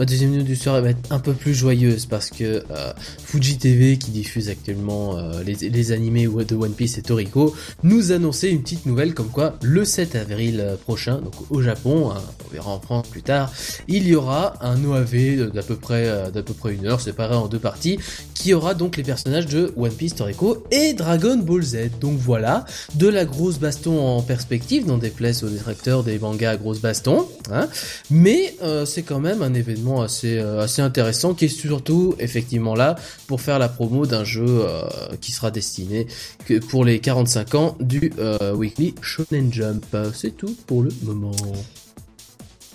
Ma 0.00 0.06
deuxième 0.06 0.34
news 0.34 0.44
du 0.44 0.56
soir 0.56 0.80
va 0.80 0.88
être 0.88 1.12
un 1.12 1.18
peu 1.18 1.34
plus 1.34 1.52
joyeuse 1.52 2.06
parce 2.06 2.30
que 2.30 2.64
euh, 2.70 2.92
Fuji 3.22 3.58
TV 3.58 3.98
qui 3.98 4.10
diffuse 4.10 4.48
actuellement 4.48 5.18
euh, 5.18 5.42
les, 5.42 5.68
les 5.68 5.92
animés 5.92 6.26
de 6.26 6.56
One 6.56 6.72
Piece 6.72 6.96
et 6.96 7.02
Toriko 7.02 7.54
nous 7.82 8.10
annonçait 8.10 8.48
une 8.48 8.62
petite 8.62 8.86
nouvelle 8.86 9.12
comme 9.12 9.28
quoi 9.28 9.58
le 9.60 9.84
7 9.84 10.16
avril 10.16 10.60
euh, 10.60 10.76
prochain, 10.76 11.16
donc 11.16 11.34
au 11.50 11.60
Japon, 11.60 12.12
hein, 12.12 12.22
on 12.46 12.50
verra 12.50 12.70
en 12.70 12.80
France 12.80 13.08
plus 13.08 13.20
tard, 13.20 13.52
il 13.88 14.08
y 14.08 14.14
aura 14.14 14.54
un 14.62 14.82
OAV 14.82 15.50
d'à 15.52 15.62
peu 15.62 15.76
près 15.76 16.06
euh, 16.06 16.30
d'à 16.30 16.42
peu 16.42 16.54
près 16.54 16.72
une 16.72 16.86
heure 16.86 17.02
séparé 17.02 17.34
en 17.34 17.46
deux 17.46 17.58
parties 17.58 17.98
qui 18.40 18.54
aura 18.54 18.72
donc 18.72 18.96
les 18.96 19.02
personnages 19.02 19.46
de 19.46 19.70
One 19.76 19.92
Piece, 19.92 20.14
Toriko 20.14 20.64
et 20.70 20.94
Dragon 20.94 21.36
Ball 21.36 21.62
Z. 21.62 21.90
Donc 22.00 22.16
voilà, 22.16 22.64
de 22.94 23.06
la 23.06 23.26
grosse 23.26 23.58
baston 23.58 24.00
en 24.00 24.22
perspective, 24.22 24.86
dans 24.86 24.96
des 24.96 25.10
places 25.10 25.42
aux 25.42 25.50
détracteurs 25.50 26.04
des 26.04 26.18
mangas 26.18 26.52
à 26.52 26.56
grosse 26.56 26.80
baston, 26.80 27.26
hein, 27.50 27.68
mais 28.10 28.54
euh, 28.62 28.86
c'est 28.86 29.02
quand 29.02 29.20
même 29.20 29.42
un 29.42 29.52
événement 29.52 29.89
assez 29.98 30.38
euh, 30.38 30.60
assez 30.60 30.82
intéressant 30.82 31.34
qui 31.34 31.46
est 31.46 31.48
surtout 31.48 32.14
effectivement 32.18 32.74
là 32.74 32.96
pour 33.26 33.40
faire 33.40 33.58
la 33.58 33.68
promo 33.68 34.06
d'un 34.06 34.24
jeu 34.24 34.46
euh, 34.46 34.82
qui 35.20 35.32
sera 35.32 35.50
destiné 35.50 36.06
que 36.46 36.58
pour 36.58 36.84
les 36.84 37.00
45 37.00 37.54
ans 37.54 37.76
du 37.80 38.12
euh, 38.18 38.54
Weekly 38.54 38.94
Shonen 39.02 39.52
Jump. 39.52 39.84
C'est 40.14 40.36
tout 40.36 40.56
pour 40.66 40.82
le 40.82 40.90
moment. 41.02 41.32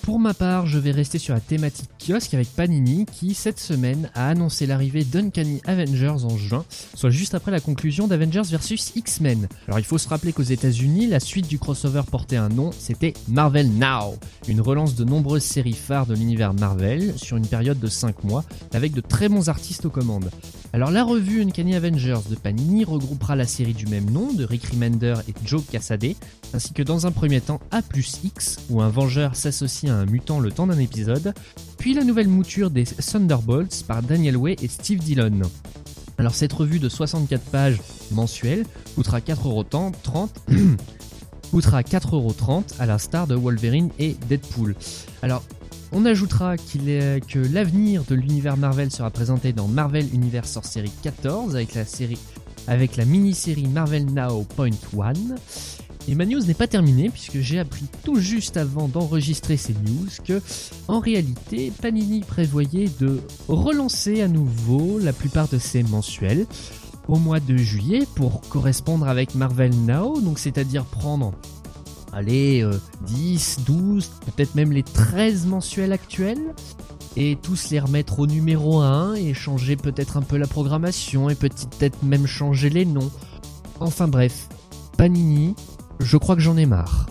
Pour 0.06 0.20
ma 0.20 0.36
part, 0.36 0.68
je 0.68 0.78
vais 0.78 0.92
rester 0.92 1.18
sur 1.18 1.34
la 1.34 1.40
thématique 1.40 1.90
kiosque 1.98 2.36
avec 2.36 2.48
Panini 2.50 3.08
qui, 3.12 3.34
cette 3.34 3.60
semaine, 3.60 4.12
a 4.14 4.30
annoncé 4.30 4.68
l'arrivée 4.68 5.04
d'Uncanny 5.04 5.62
Avengers 5.66 6.26
en 6.26 6.38
juin, 6.38 6.64
soit 6.94 7.10
juste 7.10 7.34
après 7.34 7.50
la 7.50 7.60
conclusion 7.60 8.08
d'Avengers 8.08 8.44
vs 8.44 8.92
X-Men. 8.96 9.48
Alors 9.68 9.80
il 9.80 9.86
faut 9.86 9.98
se 9.98 10.08
rappeler 10.08 10.32
qu'aux 10.32 10.44
États-Unis, 10.44 11.08
la 11.08 11.20
suite 11.20 11.48
du 11.48 11.58
crossover 11.58 12.04
portait 12.12 12.36
un 12.36 12.50
nom, 12.50 12.70
c'était 12.78 13.16
Marvel 13.28 13.68
Now, 13.72 14.20
une 14.48 14.62
relance 14.62 14.94
de 14.94 15.06
nombreuses 15.06 15.42
séries 15.42 15.74
phares 15.74 16.06
de 16.06 16.14
l'univers 16.14 16.54
Marvel 16.54 17.16
sur 17.18 17.38
une 17.38 17.48
période 17.48 17.80
de 17.80 17.88
5 17.88 18.26
mois, 18.26 18.46
avec 18.74 18.94
de 18.94 19.02
très 19.02 19.28
bons 19.28 19.50
artistes 19.50 19.86
aux 19.86 19.90
commandes. 19.90 20.30
Alors 20.76 20.92
la 20.92 21.04
revue 21.06 21.42
Uncanny 21.42 21.74
Avengers 21.74 22.30
de 22.30 22.36
Panini 22.36 22.84
regroupera 22.84 23.38
la 23.38 23.48
série 23.48 23.74
du 23.74 23.88
même 23.88 24.10
nom 24.12 24.34
de 24.34 24.44
Rick 24.44 24.66
Remender 24.66 25.16
et 25.28 25.34
Joe 25.46 25.64
Cassaday, 25.72 26.18
ainsi 26.54 26.74
que 26.74 26.84
dans 26.84 27.08
un 27.08 27.12
premier 27.12 27.40
temps 27.42 27.62
A 27.72 27.82
plus 27.82 28.20
X, 28.24 28.58
où 28.70 28.82
un 28.82 28.90
vengeur 28.90 29.38
s'associe 29.38 29.90
à 29.90 29.95
mutant 30.04 30.42
le 30.42 30.52
temps 30.52 30.68
d'un 30.68 30.80
épisode, 30.80 31.34
puis 31.78 31.94
la 31.94 32.04
nouvelle 32.04 32.28
mouture 32.28 32.70
des 32.70 32.84
Thunderbolts 32.84 33.84
par 33.88 34.02
Daniel 34.02 34.36
Way 34.36 34.58
et 34.62 34.68
Steve 34.68 35.00
Dillon. 35.00 35.40
Alors 36.18 36.36
cette 36.36 36.54
revue 36.54 36.80
de 36.80 36.90
64 36.90 37.42
pages 37.44 37.80
mensuelles 38.12 38.66
coûtera 38.96 39.20
4,30€ 39.20 40.30
coûtera 41.52 41.82
4,30€ 41.82 42.80
à 42.80 42.86
la 42.86 42.98
star 42.98 43.28
de 43.28 43.36
Wolverine 43.36 43.90
et 44.00 44.16
Deadpool. 44.28 44.76
Alors 45.22 45.44
on 45.92 46.06
ajoutera 46.06 46.58
que 46.58 47.54
l'avenir 47.54 48.04
de 48.10 48.16
l'univers 48.16 48.58
Marvel 48.58 48.92
sera 48.92 49.12
présenté 49.12 49.54
dans 49.54 49.68
Marvel 49.68 50.14
Universe 50.14 50.52
Sorcery 50.52 50.92
14 51.04 51.58
avec 52.68 52.98
la 52.98 53.06
mini-série 53.06 53.68
Marvel 53.68 54.06
Now 54.06 54.44
Point 54.56 54.72
One. 54.98 55.36
Et 56.08 56.16
ma 56.16 56.26
news 56.26 56.42
n'est 56.42 56.54
pas 56.54 56.68
terminée 56.68 57.10
puisque 57.10 57.40
j'ai 57.40 57.60
appris 57.60 57.86
tout 58.04 58.20
juste 58.20 58.58
avant 58.58 58.88
d'enregistrer 58.88 59.58
ces 59.58 59.74
news 59.74 60.08
que, 60.24 60.42
en 60.88 61.00
réalité, 61.00 61.72
Panini 61.82 62.22
prévoyait 62.22 62.90
de 63.00 63.20
relancer 63.48 64.22
à 64.22 64.28
nouveau 64.28 65.00
la 65.00 65.14
plupart 65.14 65.48
de 65.48 65.58
ses 65.58 65.84
mensuels 65.84 66.46
au 67.08 67.18
mois 67.18 67.40
de 67.40 67.58
juillet 67.58 68.04
pour 68.16 68.42
correspondre 68.42 69.08
avec 69.08 69.36
Marvel 69.36 69.74
Now, 69.86 70.20
donc 70.22 70.40
c'est-à-dire 70.40 70.86
prendre 70.86 71.34
allez, 72.16 72.64
euh, 72.64 72.80
10, 73.08 73.60
12, 73.66 74.10
peut-être 74.26 74.56
même 74.56 74.72
les 74.72 74.84
13 74.84 75.46
mensuels 75.48 75.92
actuels, 75.92 76.54
et 77.18 77.38
tous 77.42 77.70
les 77.72 77.80
remettre 77.80 78.20
au 78.20 78.28
numéro 78.28 78.80
1 78.80 79.16
et 79.16 79.34
changer 79.34 79.76
peut-être 79.76 80.18
un 80.18 80.22
peu 80.22 80.38
la 80.38 80.48
programmation 80.48 81.30
et 81.30 81.36
peut-être 81.36 82.04
même 82.04 82.26
changer 82.26 82.70
les 82.70 82.86
noms. 82.86 83.12
Enfin 83.80 84.08
bref, 84.08 84.48
Panini, 84.98 85.56
je 86.00 86.18
crois 86.18 86.36
que 86.36 86.42
j'en 86.42 86.58
ai 86.58 86.66
marre. 86.66 87.08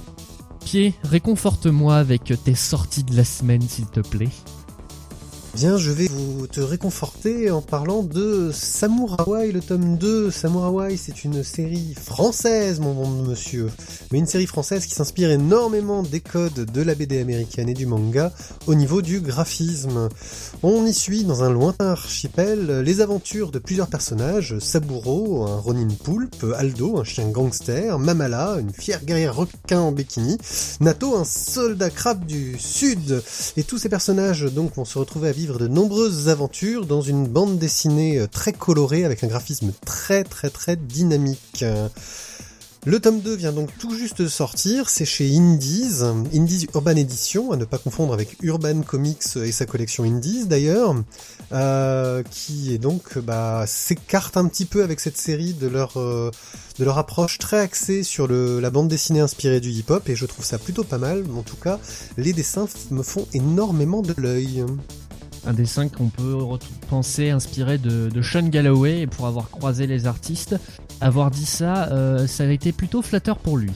Pied, 0.64 0.94
réconforte-moi 1.04 1.96
avec 1.96 2.32
tes 2.42 2.54
sorties 2.54 3.04
de 3.04 3.16
la 3.16 3.24
semaine 3.24 3.62
s'il 3.62 3.86
te 3.86 4.00
plaît. 4.00 4.30
Bien, 5.54 5.76
je 5.78 5.92
vais 5.92 6.08
vous 6.08 6.48
te 6.48 6.60
réconforter 6.60 7.48
en 7.52 7.62
parlant 7.62 8.02
de 8.02 8.50
Samurai, 8.52 9.52
le 9.52 9.60
tome 9.60 9.96
2. 9.98 10.32
Samurai, 10.32 10.96
c'est 10.96 11.22
une 11.22 11.44
série 11.44 11.94
française, 11.94 12.80
mon 12.80 12.92
bon 12.92 13.08
monsieur. 13.22 13.70
Mais 14.10 14.18
une 14.18 14.26
série 14.26 14.48
française 14.48 14.84
qui 14.84 14.96
s'inspire 14.96 15.30
énormément 15.30 16.02
des 16.02 16.20
codes 16.20 16.68
de 16.72 16.82
la 16.82 16.96
BD 16.96 17.20
américaine 17.20 17.68
et 17.68 17.74
du 17.74 17.86
manga 17.86 18.32
au 18.66 18.74
niveau 18.74 19.00
du 19.00 19.20
graphisme. 19.20 20.08
On 20.64 20.84
y 20.86 20.92
suit 20.92 21.22
dans 21.22 21.44
un 21.44 21.50
lointain 21.50 21.90
archipel 21.90 22.80
les 22.80 23.00
aventures 23.00 23.52
de 23.52 23.60
plusieurs 23.60 23.86
personnages. 23.86 24.58
Saburo, 24.58 25.46
un 25.46 25.60
Ronin 25.60 25.86
poulpe, 26.02 26.46
Aldo, 26.56 26.98
un 26.98 27.04
chien 27.04 27.28
gangster, 27.28 28.00
Mamala, 28.00 28.56
une 28.58 28.72
fière 28.72 29.04
guerrière 29.04 29.36
requin 29.36 29.78
en 29.78 29.92
bikini, 29.92 30.36
Nato, 30.80 31.16
un 31.16 31.24
soldat 31.24 31.90
crabe 31.90 32.26
du 32.26 32.58
sud. 32.58 33.22
Et 33.56 33.62
tous 33.62 33.78
ces 33.78 33.88
personnages 33.88 34.42
donc 34.52 34.74
vont 34.74 34.84
se 34.84 34.98
retrouver 34.98 35.28
à 35.28 35.32
de 35.52 35.68
nombreuses 35.68 36.28
aventures 36.28 36.86
dans 36.86 37.02
une 37.02 37.26
bande 37.26 37.58
dessinée 37.58 38.18
euh, 38.18 38.26
très 38.26 38.52
colorée 38.52 39.04
avec 39.04 39.22
un 39.22 39.26
graphisme 39.26 39.72
très 39.84 40.24
très 40.24 40.50
très 40.50 40.76
dynamique. 40.76 41.64
Le 42.86 43.00
tome 43.00 43.20
2 43.20 43.34
vient 43.36 43.52
donc 43.52 43.70
tout 43.78 43.96
juste 43.96 44.20
de 44.20 44.28
sortir, 44.28 44.90
c'est 44.90 45.06
chez 45.06 45.34
Indies, 45.34 46.02
Indies 46.34 46.66
Urban 46.74 46.96
Edition, 46.96 47.50
à 47.50 47.56
ne 47.56 47.64
pas 47.64 47.78
confondre 47.78 48.12
avec 48.12 48.36
Urban 48.42 48.82
Comics 48.82 49.36
et 49.36 49.52
sa 49.52 49.64
collection 49.64 50.04
Indies 50.04 50.44
d'ailleurs, 50.46 50.94
euh, 51.52 52.22
qui 52.30 52.74
est 52.74 52.78
donc 52.78 53.18
bah, 53.18 53.64
s'écarte 53.66 54.36
un 54.36 54.46
petit 54.48 54.66
peu 54.66 54.82
avec 54.82 55.00
cette 55.00 55.16
série 55.16 55.54
de 55.54 55.66
leur 55.66 55.96
euh, 55.96 56.30
de 56.78 56.84
leur 56.84 56.98
approche 56.98 57.38
très 57.38 57.60
axée 57.60 58.02
sur 58.02 58.28
la 58.28 58.68
bande 58.68 58.88
dessinée 58.88 59.20
inspirée 59.20 59.60
du 59.60 59.70
hip-hop 59.70 60.06
et 60.10 60.16
je 60.16 60.26
trouve 60.26 60.44
ça 60.44 60.58
plutôt 60.58 60.84
pas 60.84 60.98
mal. 60.98 61.24
En 61.34 61.42
tout 61.42 61.56
cas, 61.56 61.78
les 62.18 62.34
dessins 62.34 62.66
me 62.90 63.02
font 63.02 63.26
énormément 63.32 64.02
de 64.02 64.12
l'œil 64.18 64.62
un 65.46 65.52
dessin 65.52 65.88
qu'on 65.88 66.08
peut 66.08 66.38
penser 66.88 67.30
inspiré 67.30 67.78
de, 67.78 68.22
Sean 68.22 68.48
Galloway 68.48 69.06
pour 69.06 69.26
avoir 69.26 69.50
croisé 69.50 69.86
les 69.86 70.06
artistes, 70.06 70.56
avoir 71.00 71.30
dit 71.30 71.46
ça, 71.46 71.88
euh, 71.92 72.26
ça 72.26 72.44
a 72.44 72.48
été 72.48 72.72
plutôt 72.72 73.02
flatteur 73.02 73.38
pour 73.38 73.56
lui. 73.56 73.72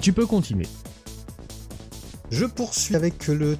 Tu 0.00 0.12
peux 0.12 0.26
continuer. 0.26 0.66
Je 2.30 2.44
poursuis 2.44 2.96
avec 2.96 3.28
le 3.28 3.56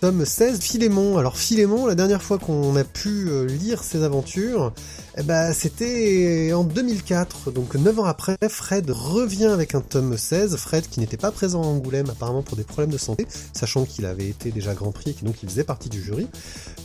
tome 0.00 0.24
16, 0.24 0.60
Philémon. 0.60 1.18
Alors 1.18 1.36
Philémon, 1.36 1.86
la 1.86 1.94
dernière 1.94 2.22
fois 2.22 2.38
qu'on 2.38 2.76
a 2.76 2.84
pu 2.84 3.28
euh, 3.28 3.46
lire 3.46 3.82
ses 3.82 4.02
aventures, 4.02 4.72
eh 5.18 5.22
ben, 5.24 5.52
c'était 5.52 6.52
en 6.54 6.62
2004, 6.62 7.50
donc 7.50 7.74
9 7.74 7.98
ans 7.98 8.04
après, 8.04 8.36
Fred 8.48 8.90
revient 8.90 9.46
avec 9.46 9.74
un 9.74 9.80
tome 9.80 10.16
16, 10.16 10.56
Fred 10.56 10.88
qui 10.88 11.00
n'était 11.00 11.16
pas 11.16 11.32
présent 11.32 11.62
à 11.62 11.66
Angoulême 11.66 12.08
apparemment 12.10 12.42
pour 12.42 12.56
des 12.56 12.62
problèmes 12.62 12.92
de 12.92 12.98
santé, 12.98 13.26
sachant 13.52 13.84
qu'il 13.84 14.06
avait 14.06 14.28
été 14.28 14.52
déjà 14.52 14.72
Grand 14.74 14.92
Prix 14.92 15.10
et 15.10 15.14
qu'il 15.14 15.26
donc 15.26 15.36
faisait 15.44 15.64
partie 15.64 15.88
du 15.88 16.00
jury, 16.00 16.28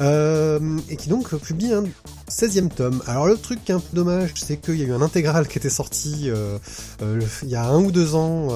euh, 0.01 0.59
et 0.89 0.95
qui 0.95 1.09
donc 1.09 1.35
publie 1.35 1.71
un 1.71 1.83
16e 2.29 2.69
tome. 2.69 3.03
Alors 3.05 3.27
le 3.27 3.37
truc 3.37 3.63
qui 3.63 3.71
est 3.71 3.75
un 3.75 3.79
peu 3.79 3.95
dommage, 3.95 4.33
c'est 4.35 4.57
qu'il 4.57 4.77
y 4.77 4.81
a 4.81 4.85
eu 4.85 4.93
un 4.93 5.03
intégral 5.03 5.47
qui 5.47 5.59
était 5.59 5.69
sorti 5.69 6.23
euh, 6.25 6.57
euh, 7.03 7.21
il 7.43 7.49
y 7.49 7.55
a 7.55 7.65
un 7.67 7.83
ou 7.83 7.91
deux 7.91 8.15
ans 8.15 8.47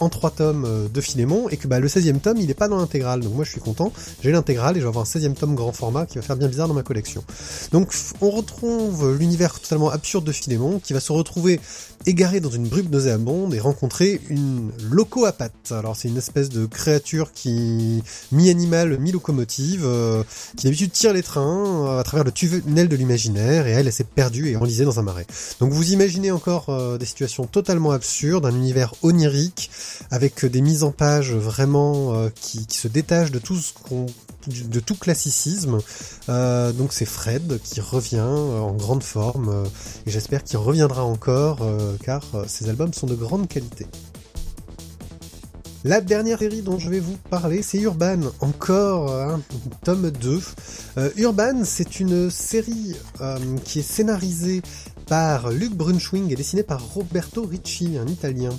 en 0.00 0.08
trois 0.08 0.30
tomes 0.30 0.88
de 0.92 1.00
Philémon, 1.02 1.50
et 1.50 1.58
que 1.58 1.68
bah, 1.68 1.80
le 1.80 1.88
16e 1.88 2.18
tome 2.20 2.38
il 2.38 2.46
n'est 2.46 2.54
pas 2.54 2.68
dans 2.68 2.78
l'intégrale, 2.78 3.20
donc 3.20 3.34
moi 3.34 3.44
je 3.44 3.50
suis 3.50 3.60
content, 3.60 3.92
j'ai 4.22 4.32
l'intégrale 4.32 4.76
et 4.76 4.80
je 4.80 4.84
vais 4.84 4.88
avoir 4.88 5.04
un 5.04 5.08
16e 5.08 5.34
tome 5.34 5.54
grand 5.54 5.72
format 5.72 6.06
qui 6.06 6.16
va 6.16 6.22
faire 6.22 6.36
bien 6.36 6.48
bizarre 6.48 6.68
dans 6.68 6.74
ma 6.74 6.82
collection. 6.82 7.22
Donc 7.72 7.92
on 8.22 8.30
retrouve 8.30 9.01
l'univers 9.02 9.58
totalement 9.58 9.90
absurde 9.90 10.24
de 10.24 10.32
Philémon, 10.32 10.80
qui 10.82 10.92
va 10.92 11.00
se 11.00 11.12
retrouver 11.12 11.60
égaré 12.06 12.40
dans 12.40 12.50
une 12.50 12.66
brume 12.66 12.88
nauséabonde 12.90 13.54
et 13.54 13.60
rencontrer 13.60 14.20
une 14.28 14.70
loco 14.90 15.24
à 15.24 15.32
pattes. 15.32 15.72
Alors 15.72 15.96
c'est 15.96 16.08
une 16.08 16.16
espèce 16.16 16.48
de 16.48 16.66
créature 16.66 17.32
qui 17.32 18.02
mi-animal, 18.32 18.98
mi-locomotive, 18.98 19.82
euh, 19.84 20.22
qui 20.56 20.66
d'habitude 20.66 20.92
tire 20.92 21.12
les 21.12 21.22
trains 21.22 21.86
euh, 21.86 22.00
à 22.00 22.04
travers 22.04 22.24
le 22.24 22.32
tunnel 22.32 22.88
de 22.88 22.96
l'imaginaire, 22.96 23.66
et 23.66 23.70
elle, 23.70 23.86
elle 23.86 23.92
s'est 23.92 24.04
perdue 24.04 24.48
et 24.48 24.56
enlisée 24.56 24.84
dans 24.84 24.98
un 24.98 25.02
marais. 25.02 25.26
Donc 25.60 25.72
vous 25.72 25.92
imaginez 25.92 26.30
encore 26.30 26.68
euh, 26.68 26.98
des 26.98 27.06
situations 27.06 27.46
totalement 27.46 27.92
absurdes, 27.92 28.46
un 28.46 28.54
univers 28.54 28.94
onirique, 29.02 29.70
avec 30.10 30.44
des 30.44 30.60
mises 30.60 30.82
en 30.82 30.90
page 30.90 31.32
vraiment 31.32 32.28
qui, 32.40 32.66
qui 32.66 32.76
se 32.76 32.88
détachent 32.88 33.30
de 33.30 33.38
tout 33.38 33.56
ce 33.56 33.72
qu'on 33.72 34.06
de 34.48 34.80
tout 34.80 34.94
classicisme. 34.94 35.78
Euh, 36.28 36.72
donc 36.72 36.92
c'est 36.92 37.04
Fred 37.04 37.60
qui 37.62 37.80
revient 37.80 38.18
euh, 38.18 38.60
en 38.60 38.72
forme 39.00 39.48
euh, 39.48 39.64
et 40.06 40.10
j'espère 40.10 40.44
qu'il 40.44 40.58
reviendra 40.58 41.04
encore 41.04 41.60
car 42.04 42.22
ses 42.46 42.68
albums 42.68 42.92
sont 42.92 43.06
de 43.06 43.14
grande 43.14 43.48
qualité. 43.48 43.86
La 45.84 46.00
dernière 46.00 46.38
série 46.38 46.62
dont 46.62 46.78
je 46.78 46.88
vais 46.90 47.00
vous 47.00 47.16
parler, 47.30 47.62
c'est 47.62 47.78
Urban, 47.78 48.20
encore 48.40 49.12
un 49.12 49.40
tome 49.84 50.10
2. 50.10 50.40
Urban, 51.16 51.64
c'est 51.64 51.98
une 51.98 52.30
série 52.30 52.94
qui 53.64 53.80
est 53.80 53.82
scénarisée 53.82 54.62
par 55.06 55.50
Luc 55.50 55.74
Brunschwing 55.74 56.32
et 56.32 56.36
dessinée 56.36 56.62
par 56.62 56.82
Roberto 56.94 57.44
Ricci, 57.44 57.98
un 57.98 58.06
Italien. 58.06 58.50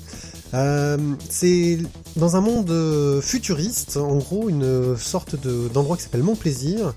Euh, 0.54 0.98
c'est 1.30 1.80
dans 2.16 2.36
un 2.36 2.42
monde 2.42 2.70
euh, 2.70 3.22
futuriste, 3.22 3.98
en 3.98 4.18
gros 4.18 4.50
une 4.50 4.96
sorte 4.98 5.36
d'endroit 5.74 5.98
qui 5.98 6.04
s'appelle 6.04 6.24
Mon 6.24 6.36
Plaisir. 6.36 6.94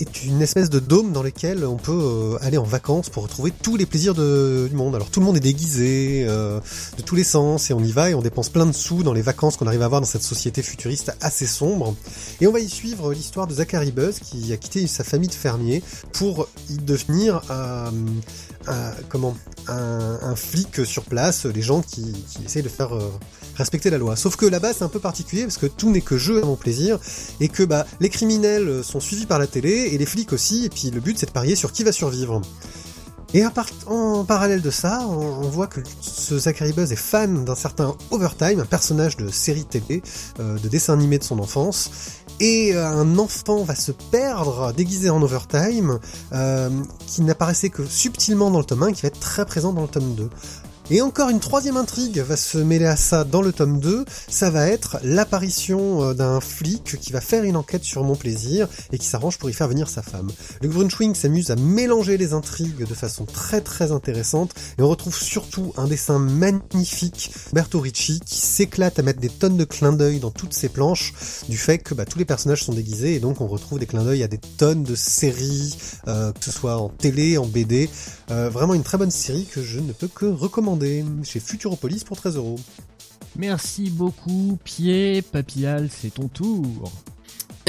Est 0.00 0.24
une 0.24 0.40
espèce 0.40 0.70
de 0.70 0.78
dôme 0.78 1.12
dans 1.12 1.22
lequel 1.22 1.62
on 1.66 1.76
peut 1.76 1.92
euh, 1.92 2.38
aller 2.40 2.56
en 2.56 2.64
vacances 2.64 3.10
pour 3.10 3.22
retrouver 3.24 3.50
tous 3.50 3.76
les 3.76 3.84
plaisirs 3.84 4.14
du 4.14 4.74
monde. 4.74 4.94
Alors 4.94 5.10
tout 5.10 5.20
le 5.20 5.26
monde 5.26 5.36
est 5.36 5.40
déguisé 5.40 6.24
euh, 6.26 6.58
de 6.96 7.02
tous 7.02 7.16
les 7.16 7.24
sens 7.24 7.70
et 7.70 7.74
on 7.74 7.80
y 7.80 7.92
va 7.92 8.08
et 8.08 8.14
on 8.14 8.22
dépense 8.22 8.48
plein 8.48 8.64
de 8.64 8.72
sous 8.72 9.02
dans 9.02 9.12
les 9.12 9.20
vacances 9.20 9.58
qu'on 9.58 9.66
arrive 9.66 9.82
à 9.82 9.84
avoir 9.84 10.00
dans 10.00 10.06
cette 10.06 10.22
société 10.22 10.62
futuriste 10.62 11.14
assez 11.20 11.46
sombre. 11.46 11.94
Et 12.40 12.46
on 12.46 12.52
va 12.52 12.60
y 12.60 12.68
suivre 12.68 13.12
l'histoire 13.12 13.46
de 13.46 13.52
Zachary 13.52 13.92
Buzz 13.92 14.20
qui 14.20 14.50
a 14.54 14.56
quitté 14.56 14.86
sa 14.86 15.04
famille 15.04 15.28
de 15.28 15.34
fermiers 15.34 15.82
pour 16.14 16.48
y 16.70 16.78
devenir 16.78 17.42
euh, 17.50 17.90
comment 19.10 19.36
un, 19.68 20.34
flic 20.34 20.86
sur 20.86 21.04
place, 21.04 21.44
les 21.44 21.62
gens 21.62 21.82
qui, 21.82 22.12
qui 22.28 22.44
essayent 22.44 22.62
de 22.62 22.68
faire 22.68 22.94
euh, 22.94 23.10
respecter 23.60 23.90
la 23.90 23.98
loi. 23.98 24.16
Sauf 24.16 24.36
que 24.36 24.46
là-bas 24.46 24.72
c'est 24.72 24.84
un 24.84 24.88
peu 24.88 25.00
particulier 25.00 25.42
parce 25.44 25.58
que 25.58 25.66
tout 25.66 25.90
n'est 25.90 26.00
que 26.00 26.18
jeu 26.18 26.42
à 26.42 26.46
mon 26.46 26.56
plaisir 26.56 26.98
et 27.40 27.48
que 27.48 27.62
bah 27.62 27.86
les 28.00 28.08
criminels 28.08 28.82
sont 28.84 29.00
suivis 29.00 29.26
par 29.26 29.38
la 29.38 29.46
télé 29.46 29.90
et 29.92 29.98
les 29.98 30.06
flics 30.06 30.32
aussi 30.32 30.64
et 30.64 30.68
puis 30.68 30.90
le 30.90 31.00
but 31.00 31.18
c'est 31.18 31.26
de 31.26 31.32
parier 31.32 31.56
sur 31.56 31.72
qui 31.72 31.84
va 31.84 31.92
survivre. 31.92 32.40
Et 33.32 33.44
en 33.86 34.24
parallèle 34.24 34.60
de 34.60 34.70
ça, 34.70 35.06
on, 35.08 35.48
voit 35.48 35.68
que 35.68 35.80
ce 36.00 36.36
Zachary 36.36 36.72
Buzz 36.72 36.90
est 36.90 36.96
fan 36.96 37.44
d'un 37.44 37.54
certain 37.54 37.94
Overtime, 38.10 38.58
un 38.58 38.64
personnage 38.64 39.16
de 39.16 39.28
série 39.28 39.64
télé, 39.64 40.02
euh, 40.40 40.58
de 40.58 40.68
dessin 40.68 40.94
animé 40.94 41.18
de 41.18 41.22
son 41.22 41.38
enfance, 41.38 41.90
et 42.40 42.74
euh, 42.74 42.88
un 42.88 43.18
enfant 43.18 43.62
va 43.62 43.76
se 43.76 43.92
perdre 43.92 44.72
déguisé 44.72 45.10
en 45.10 45.22
Overtime, 45.22 46.00
euh, 46.32 46.70
qui 47.06 47.22
n'apparaissait 47.22 47.70
que 47.70 47.86
subtilement 47.86 48.50
dans 48.50 48.58
le 48.58 48.64
tome 48.64 48.82
1, 48.82 48.92
qui 48.92 49.02
va 49.02 49.08
être 49.08 49.20
très 49.20 49.46
présent 49.46 49.72
dans 49.72 49.82
le 49.82 49.88
tome 49.88 50.14
2. 50.16 50.28
Et 50.92 51.02
encore 51.02 51.28
une 51.28 51.38
troisième 51.38 51.76
intrigue 51.76 52.18
va 52.18 52.36
se 52.36 52.58
mêler 52.58 52.86
à 52.86 52.96
ça 52.96 53.22
dans 53.22 53.42
le 53.42 53.52
tome 53.52 53.78
2, 53.78 54.04
ça 54.28 54.50
va 54.50 54.66
être 54.66 54.98
l'apparition 55.04 56.02
euh, 56.02 56.14
d'un 56.14 56.40
flic 56.40 56.98
qui 57.00 57.12
va 57.12 57.20
faire 57.20 57.44
une 57.44 57.56
enquête 57.56 57.84
sur 57.84 58.02
mon 58.02 58.16
plaisir 58.16 58.66
et 58.90 58.98
qui 58.98 59.06
s'arrange 59.06 59.38
pour 59.38 59.48
y 59.48 59.52
faire 59.52 59.68
venir 59.68 59.88
sa 59.88 60.02
femme. 60.02 60.32
Le 60.60 60.68
Grunschwing 60.68 61.14
s'amuse 61.14 61.52
à 61.52 61.54
mélanger 61.54 62.16
les 62.16 62.32
intrigues 62.32 62.88
de 62.88 62.94
façon 62.94 63.24
très 63.24 63.60
très 63.60 63.92
intéressante 63.92 64.52
et 64.78 64.82
on 64.82 64.88
retrouve 64.88 65.16
surtout 65.16 65.72
un 65.76 65.86
dessin 65.86 66.18
magnifique, 66.18 67.30
Berto 67.52 67.78
Ricci, 67.78 68.18
qui 68.26 68.40
s'éclate 68.40 68.98
à 68.98 69.02
mettre 69.02 69.20
des 69.20 69.28
tonnes 69.28 69.56
de 69.56 69.64
clins 69.64 69.92
d'œil 69.92 70.18
dans 70.18 70.32
toutes 70.32 70.54
ses 70.54 70.68
planches 70.68 71.14
du 71.48 71.56
fait 71.56 71.78
que 71.78 71.94
bah, 71.94 72.04
tous 72.04 72.18
les 72.18 72.24
personnages 72.24 72.64
sont 72.64 72.74
déguisés 72.74 73.14
et 73.14 73.20
donc 73.20 73.40
on 73.40 73.46
retrouve 73.46 73.78
des 73.78 73.86
clins 73.86 74.02
d'œil 74.02 74.24
à 74.24 74.28
des 74.28 74.38
tonnes 74.38 74.82
de 74.82 74.96
séries, 74.96 75.76
euh, 76.08 76.32
que 76.32 76.44
ce 76.44 76.50
soit 76.50 76.78
en 76.78 76.88
télé, 76.88 77.38
en 77.38 77.46
BD. 77.46 77.88
Euh, 78.32 78.50
vraiment 78.50 78.74
une 78.74 78.82
très 78.82 78.98
bonne 78.98 79.12
série 79.12 79.46
que 79.46 79.62
je 79.62 79.78
ne 79.78 79.92
peux 79.92 80.08
que 80.08 80.26
recommander 80.26 80.79
chez 81.24 81.40
Futuropolis 81.40 82.04
pour 82.04 82.16
13 82.16 82.36
euros. 82.36 82.58
Merci 83.36 83.90
beaucoup, 83.90 84.58
Pied. 84.64 85.22
Papillal, 85.22 85.88
c'est 85.90 86.14
ton 86.14 86.28
tour. 86.28 86.90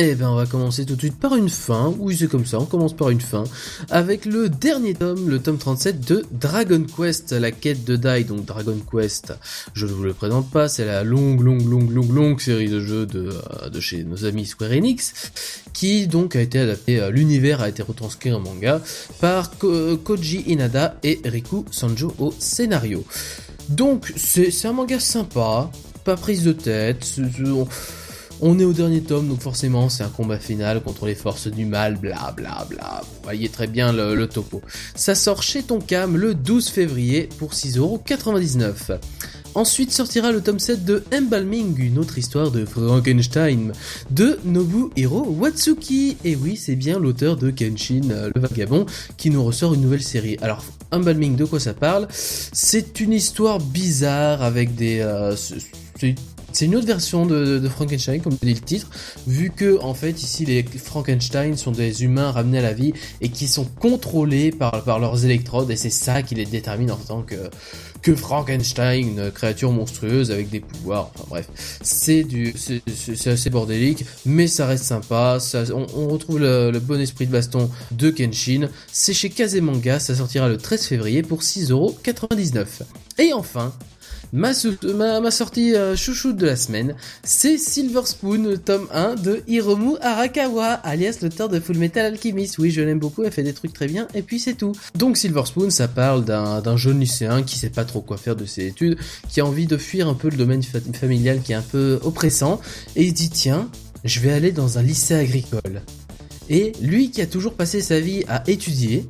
Eh 0.03 0.15
ben 0.15 0.29
on 0.29 0.35
va 0.35 0.47
commencer 0.47 0.83
tout 0.83 0.95
de 0.95 0.99
suite 0.99 1.19
par 1.19 1.35
une 1.35 1.47
fin, 1.47 1.93
oui 1.99 2.17
c'est 2.17 2.25
comme 2.25 2.47
ça, 2.47 2.59
on 2.59 2.65
commence 2.65 2.95
par 2.95 3.11
une 3.11 3.21
fin, 3.21 3.43
avec 3.91 4.25
le 4.25 4.49
dernier 4.49 4.95
tome, 4.95 5.29
le 5.29 5.37
tome 5.37 5.59
37 5.59 5.99
de 5.99 6.25
Dragon 6.31 6.83
Quest, 6.97 7.33
la 7.33 7.51
quête 7.51 7.83
de 7.83 7.95
Dai, 7.97 8.23
donc 8.23 8.45
Dragon 8.45 8.77
Quest, 8.91 9.35
je 9.75 9.85
ne 9.85 9.91
vous 9.91 10.01
le 10.01 10.15
présente 10.15 10.49
pas, 10.49 10.69
c'est 10.69 10.85
la 10.85 11.03
longue, 11.03 11.41
longue, 11.41 11.69
longue, 11.69 11.91
longue, 11.91 12.15
longue 12.15 12.41
série 12.41 12.67
de 12.67 12.79
jeux 12.79 13.05
de, 13.05 13.29
euh, 13.29 13.79
chez 13.79 14.03
nos 14.03 14.25
amis 14.25 14.47
Square 14.47 14.71
Enix, 14.71 15.13
qui 15.71 16.07
donc 16.07 16.35
a 16.35 16.41
été 16.41 16.57
adapté, 16.57 17.07
l'univers 17.11 17.61
a 17.61 17.69
été 17.69 17.83
retranscrit 17.83 18.33
en 18.33 18.39
manga 18.39 18.81
par 19.19 19.51
Koji 19.59 20.45
Inada 20.47 20.95
et 21.03 21.21
Riku 21.25 21.65
Sanjo 21.69 22.15
au 22.17 22.33
scénario. 22.39 23.05
Donc 23.69 24.11
c'est 24.15 24.65
un 24.65 24.73
manga 24.73 24.99
sympa, 24.99 25.69
pas 26.03 26.15
prise 26.15 26.43
de 26.43 26.53
tête, 26.53 27.05
est 28.41 28.63
au 28.63 28.73
dernier 28.73 29.01
tome, 29.01 29.27
donc 29.27 29.41
forcément 29.41 29.87
c'est 29.89 30.03
un 30.03 30.09
combat 30.09 30.39
final 30.39 30.81
contre 30.81 31.05
les 31.05 31.15
forces 31.15 31.47
du 31.47 31.65
mal, 31.65 31.97
bla 31.97 32.33
bla 32.35 32.65
bla. 32.69 33.01
Vous 33.03 33.23
voyez 33.23 33.49
très 33.49 33.67
bien 33.67 33.93
le, 33.93 34.27
topo. 34.27 34.61
Ça 34.95 35.15
sort 35.15 35.43
chez 35.43 35.63
Tonkam 35.63 36.17
le 36.17 36.33
12 36.33 36.69
février 36.69 37.29
pour 37.37 37.53
6,99€. 37.53 38.97
Ensuite 39.53 39.91
sortira 39.91 40.31
le 40.31 40.41
tome 40.41 40.59
7 40.59 40.85
de 40.85 41.03
Embalming, 41.13 41.77
une 41.77 41.99
autre 41.99 42.17
histoire 42.17 42.51
de 42.51 42.65
Frankenstein, 42.65 43.73
de 44.09 44.39
Nobuhiro 44.45 45.25
Watsuki. 45.27 46.17
Et 46.23 46.35
oui, 46.35 46.55
c'est 46.55 46.77
bien 46.77 46.99
l'auteur 46.99 47.35
de 47.35 47.51
Kenshin, 47.51 48.09
euh, 48.11 48.31
le 48.33 48.41
vagabond, 48.41 48.85
qui 49.17 49.29
nous 49.29 49.43
ressort 49.43 49.73
une 49.73 49.81
nouvelle 49.81 50.03
série. 50.03 50.37
Alors, 50.41 50.63
Embalming, 50.91 51.35
de 51.35 51.43
quoi 51.43 51.59
ça 51.59 51.73
parle? 51.73 52.07
C'est 52.11 53.01
une 53.01 53.11
histoire 53.11 53.59
bizarre 53.59 54.41
avec 54.41 54.73
des... 54.73 54.99
Euh, 55.01 55.35
c'est 56.53 56.65
une 56.65 56.75
autre 56.75 56.87
version 56.87 57.25
de, 57.25 57.61
Frankenstein, 57.69 58.21
comme 58.21 58.35
dit 58.41 58.53
le 58.53 58.59
titre, 58.59 58.89
vu 59.27 59.51
que 59.51 59.79
en 59.81 59.93
fait 59.93 60.21
ici 60.21 60.45
les 60.45 60.63
Frankenstein 60.63 61.57
sont 61.57 61.71
des 61.71 62.03
humains 62.03 62.31
ramenés 62.31 62.59
à 62.59 62.63
la 62.63 62.73
vie 62.73 62.93
et 63.21 63.29
qui 63.29 63.47
sont 63.47 63.65
contrôlés 63.65 64.51
par, 64.51 64.99
leurs 64.99 65.25
électrodes 65.25 65.71
et 65.71 65.75
c'est 65.75 65.89
ça 65.89 66.21
qui 66.21 66.35
les 66.35 66.45
détermine 66.45 66.91
en 66.91 66.97
tant 66.97 67.21
que 67.21 67.49
que 68.01 68.15
Frankenstein, 68.15 68.99
une 68.99 69.31
créature 69.31 69.71
monstrueuse 69.71 70.31
avec 70.31 70.49
des 70.49 70.59
pouvoirs. 70.59 71.11
Enfin 71.13 71.25
bref, 71.29 71.47
c'est 71.81 72.23
du, 72.23 72.53
c'est 72.57 73.29
assez 73.29 73.49
bordélique, 73.49 74.05
mais 74.25 74.47
ça 74.47 74.65
reste 74.65 74.85
sympa. 74.85 75.37
On, 75.73 76.07
retrouve 76.07 76.39
le, 76.39 76.79
bon 76.79 76.99
esprit 76.99 77.27
de 77.27 77.31
baston 77.31 77.69
de 77.91 78.09
Kenshin. 78.09 78.69
C'est 78.91 79.13
chez 79.13 79.29
Kazemanga, 79.29 79.99
ça 79.99 80.15
sortira 80.15 80.49
le 80.49 80.57
13 80.57 80.85
février 80.87 81.21
pour 81.21 81.41
6,99€. 81.41 82.65
Et 83.19 83.33
enfin, 83.33 83.73
Ma, 84.33 84.53
sortie 84.53 85.75
euh, 85.75 85.97
chouchou 85.97 86.31
de 86.31 86.45
la 86.45 86.55
semaine, 86.55 86.95
c'est 87.21 87.57
Silver 87.57 88.03
Spoon, 88.05 88.55
tome 88.63 88.87
1 88.93 89.15
de 89.15 89.41
Hiromu 89.45 89.97
Arakawa, 89.99 90.71
alias 90.71 91.17
l'auteur 91.21 91.49
de 91.49 91.59
Full 91.59 91.77
Metal 91.77 92.05
Alchemist. 92.05 92.57
Oui, 92.57 92.71
je 92.71 92.81
l'aime 92.81 92.99
beaucoup, 92.99 93.23
elle 93.23 93.31
fait 93.33 93.43
des 93.43 93.51
trucs 93.51 93.73
très 93.73 93.87
bien, 93.87 94.07
et 94.13 94.21
puis 94.21 94.39
c'est 94.39 94.53
tout. 94.53 94.71
Donc 94.95 95.17
Silver 95.17 95.43
Spoon, 95.45 95.69
ça 95.69 95.89
parle 95.89 96.23
d'un 96.23 96.77
jeune 96.77 97.01
lycéen 97.01 97.43
qui 97.43 97.57
sait 97.57 97.69
pas 97.69 97.83
trop 97.83 97.99
quoi 97.99 98.15
faire 98.15 98.37
de 98.37 98.45
ses 98.45 98.67
études, 98.67 98.97
qui 99.27 99.41
a 99.41 99.45
envie 99.45 99.67
de 99.67 99.75
fuir 99.75 100.07
un 100.07 100.13
peu 100.13 100.29
le 100.29 100.37
domaine 100.37 100.63
familial 100.63 101.41
qui 101.41 101.51
est 101.51 101.55
un 101.55 101.61
peu 101.61 101.99
oppressant, 102.01 102.61
et 102.95 103.03
il 103.03 103.13
dit 103.13 103.29
tiens, 103.29 103.69
je 104.05 104.21
vais 104.21 104.31
aller 104.31 104.53
dans 104.53 104.77
un 104.77 104.81
lycée 104.81 105.15
agricole. 105.15 105.81
Et 106.49 106.71
lui 106.81 107.11
qui 107.11 107.21
a 107.21 107.27
toujours 107.27 107.53
passé 107.53 107.81
sa 107.81 107.99
vie 107.99 108.23
à 108.29 108.43
étudier, 108.49 109.05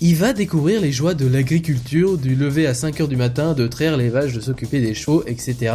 il 0.00 0.16
va 0.16 0.32
découvrir 0.32 0.80
les 0.80 0.92
joies 0.92 1.14
de 1.14 1.26
l'agriculture, 1.26 2.16
du 2.16 2.34
lever 2.34 2.66
à 2.66 2.72
5h 2.72 3.06
du 3.06 3.16
matin, 3.16 3.52
de 3.52 3.66
traire 3.66 3.96
les 3.96 4.08
vaches, 4.08 4.32
de 4.32 4.40
s'occuper 4.40 4.80
des 4.80 4.94
chevaux, 4.94 5.22
etc. 5.26 5.74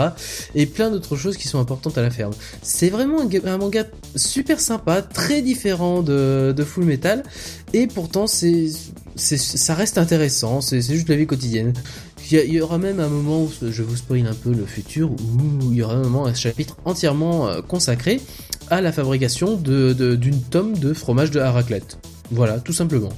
Et 0.56 0.66
plein 0.66 0.90
d'autres 0.90 1.16
choses 1.16 1.38
qui 1.38 1.48
sont 1.48 1.60
importantes 1.60 1.98
à 1.98 2.02
la 2.02 2.10
ferme. 2.10 2.34
C'est 2.64 2.90
vraiment 2.90 3.20
un, 3.22 3.58
manga 3.58 3.86
super 4.16 4.60
sympa, 4.60 5.02
très 5.02 5.42
différent 5.42 6.02
de, 6.02 6.56
Full 6.66 6.86
Metal, 6.86 7.24
et 7.74 7.86
pourtant 7.86 8.26
c'est, 8.26 8.68
ça 9.16 9.76
reste 9.76 9.98
intéressant, 10.00 10.62
c'est 10.62 10.82
juste 10.82 11.10
la 11.10 11.16
vie 11.16 11.28
quotidienne. 11.28 11.74
Il 12.32 12.52
y, 12.52 12.60
aura 12.60 12.80
même 12.80 13.00
un 13.00 13.08
moment 13.08 13.44
où 13.44 13.52
je 13.62 13.84
vous 13.84 13.96
spoil 13.96 14.26
un 14.26 14.34
peu 14.34 14.52
le 14.52 14.66
futur 14.66 15.12
où 15.12 15.72
il 15.72 15.78
y 15.78 15.84
aura 15.84 15.94
un 15.94 16.02
moment 16.02 16.26
un 16.26 16.34
chapitre 16.34 16.76
entièrement 16.84 17.48
euh, 17.48 17.62
consacré 17.62 18.20
à 18.72 18.82
la 18.82 18.92
fabrication 18.92 19.58
d'une 19.58 20.42
tome 20.50 20.76
de 20.76 20.94
fromage 20.94 21.30
de 21.30 21.40
raclette. 21.40 22.00
Voilà, 22.32 22.60
tout 22.60 22.74
simplement. 22.74 23.12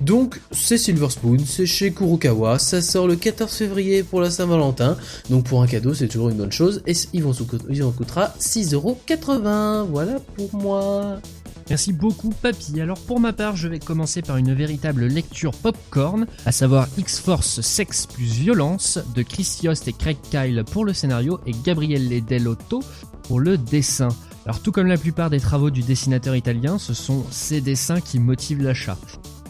Donc 0.00 0.40
c'est 0.50 0.78
Silver 0.78 1.10
Spoon, 1.10 1.38
c'est 1.46 1.66
chez 1.66 1.92
Kurokawa, 1.92 2.58
ça 2.58 2.80
sort 2.80 3.06
le 3.06 3.16
14 3.16 3.52
février 3.52 4.02
pour 4.02 4.20
la 4.20 4.30
Saint-Valentin, 4.30 4.96
donc 5.28 5.44
pour 5.44 5.62
un 5.62 5.66
cadeau 5.66 5.92
c'est 5.92 6.08
toujours 6.08 6.30
une 6.30 6.38
bonne 6.38 6.52
chose, 6.52 6.82
et 6.86 6.94
ils 7.12 7.24
en 7.24 7.90
coûtera 7.90 8.34
6,80€, 8.40 9.86
voilà 9.90 10.18
pour 10.36 10.54
moi. 10.54 11.20
Merci 11.68 11.92
beaucoup 11.92 12.30
Papy. 12.30 12.80
Alors 12.80 12.98
pour 12.98 13.20
ma 13.20 13.32
part, 13.32 13.54
je 13.54 13.68
vais 13.68 13.78
commencer 13.78 14.22
par 14.22 14.38
une 14.38 14.54
véritable 14.54 15.06
lecture 15.06 15.52
popcorn, 15.52 16.26
à 16.44 16.50
savoir 16.50 16.88
X-Force 16.98 17.60
Sex 17.60 18.06
plus 18.06 18.24
Violence 18.24 18.98
de 19.14 19.22
Chris 19.22 19.58
Yost 19.62 19.86
et 19.86 19.92
Craig 19.92 20.16
Kyle 20.30 20.64
pour 20.68 20.84
le 20.84 20.92
scénario 20.92 21.38
et 21.46 21.52
Gabriele 21.64 22.24
Delotto 22.24 22.82
pour 23.22 23.38
le 23.38 23.56
dessin. 23.56 24.08
Alors 24.46 24.60
tout 24.60 24.72
comme 24.72 24.88
la 24.88 24.96
plupart 24.96 25.30
des 25.30 25.38
travaux 25.38 25.70
du 25.70 25.82
dessinateur 25.82 26.34
italien, 26.34 26.78
ce 26.78 26.94
sont 26.94 27.24
ces 27.30 27.60
dessins 27.60 28.00
qui 28.00 28.18
motivent 28.18 28.62
l'achat. 28.62 28.96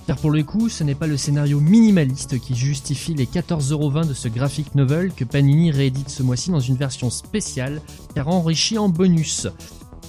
Car 0.07 0.17
pour 0.17 0.31
le 0.31 0.43
coup, 0.43 0.69
ce 0.69 0.83
n'est 0.83 0.95
pas 0.95 1.07
le 1.07 1.17
scénario 1.17 1.61
minimaliste 1.61 2.41
qui 2.41 2.55
justifie 2.55 3.15
les 3.15 3.27
14,20€ 3.27 4.09
de 4.09 4.15
ce 4.15 4.29
graphic 4.29 4.75
novel 4.75 5.13
que 5.13 5.25
Panini 5.25 5.71
réédite 5.71 6.11
ce 6.11 6.23
mois-ci 6.23 6.51
dans 6.51 6.61
une 6.61 6.77
version 6.77 7.11
spéciale, 7.11 7.81
car 8.15 8.29
enrichie 8.29 8.79
en 8.79 8.89
bonus. 8.89 9.47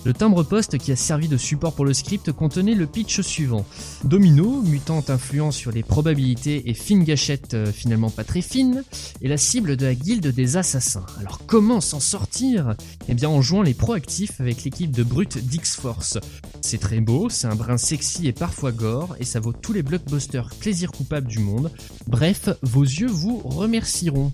Le 0.03 0.13
timbre-poste 0.13 0.79
qui 0.79 0.91
a 0.91 0.95
servi 0.95 1.27
de 1.27 1.37
support 1.37 1.73
pour 1.73 1.85
le 1.85 1.93
script 1.93 2.31
contenait 2.31 2.73
le 2.73 2.87
pitch 2.87 3.21
suivant. 3.21 3.65
Domino, 4.03 4.61
mutante 4.63 5.11
influence 5.11 5.55
sur 5.55 5.71
les 5.71 5.83
probabilités 5.83 6.69
et 6.69 6.73
fine 6.73 7.03
gâchette 7.03 7.53
euh, 7.53 7.71
finalement 7.71 8.09
pas 8.09 8.23
très 8.23 8.41
fine, 8.41 8.83
est 9.21 9.27
la 9.27 9.37
cible 9.37 9.77
de 9.77 9.85
la 9.85 9.93
guilde 9.93 10.27
des 10.27 10.57
assassins. 10.57 11.05
Alors 11.19 11.41
comment 11.45 11.81
s'en 11.81 11.99
sortir? 11.99 12.75
Eh 13.07 13.13
bien 13.13 13.29
en 13.29 13.43
jouant 13.43 13.61
les 13.61 13.75
proactifs 13.75 14.41
avec 14.41 14.63
l'équipe 14.63 14.91
de 14.91 15.03
brut 15.03 15.37
d'X-Force. 15.37 16.17
C'est 16.61 16.79
très 16.79 16.99
beau, 16.99 17.29
c'est 17.29 17.47
un 17.47 17.55
brin 17.55 17.77
sexy 17.77 18.27
et 18.27 18.33
parfois 18.33 18.71
gore, 18.71 19.15
et 19.19 19.25
ça 19.25 19.39
vaut 19.39 19.53
tous 19.53 19.73
les 19.73 19.83
blockbusters 19.83 20.49
plaisir 20.59 20.91
coupable 20.91 21.27
du 21.27 21.39
monde. 21.39 21.71
Bref, 22.07 22.49
vos 22.63 22.83
yeux 22.83 23.07
vous 23.07 23.37
remercieront. 23.39 24.31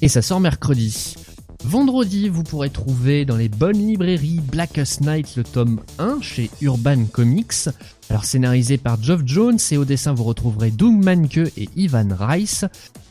Et 0.00 0.08
ça 0.08 0.22
sort 0.22 0.40
mercredi. 0.40 1.14
Vendredi, 1.66 2.28
vous 2.28 2.42
pourrez 2.42 2.68
trouver 2.68 3.24
dans 3.24 3.36
les 3.36 3.48
bonnes 3.48 3.78
librairies 3.78 4.40
Blackest 4.52 5.00
Night 5.00 5.34
le 5.36 5.44
tome 5.44 5.80
1 5.98 6.20
chez 6.20 6.50
Urban 6.60 7.06
Comics. 7.06 7.70
Alors 8.10 8.26
scénarisé 8.26 8.76
par 8.76 9.02
Geoff 9.02 9.22
Jones 9.24 9.58
et 9.70 9.78
au 9.78 9.86
dessin 9.86 10.12
vous 10.12 10.24
retrouverez 10.24 10.70
Doug 10.70 11.02
Manke 11.02 11.38
et 11.56 11.70
Ivan 11.74 12.08
Rice. 12.18 12.66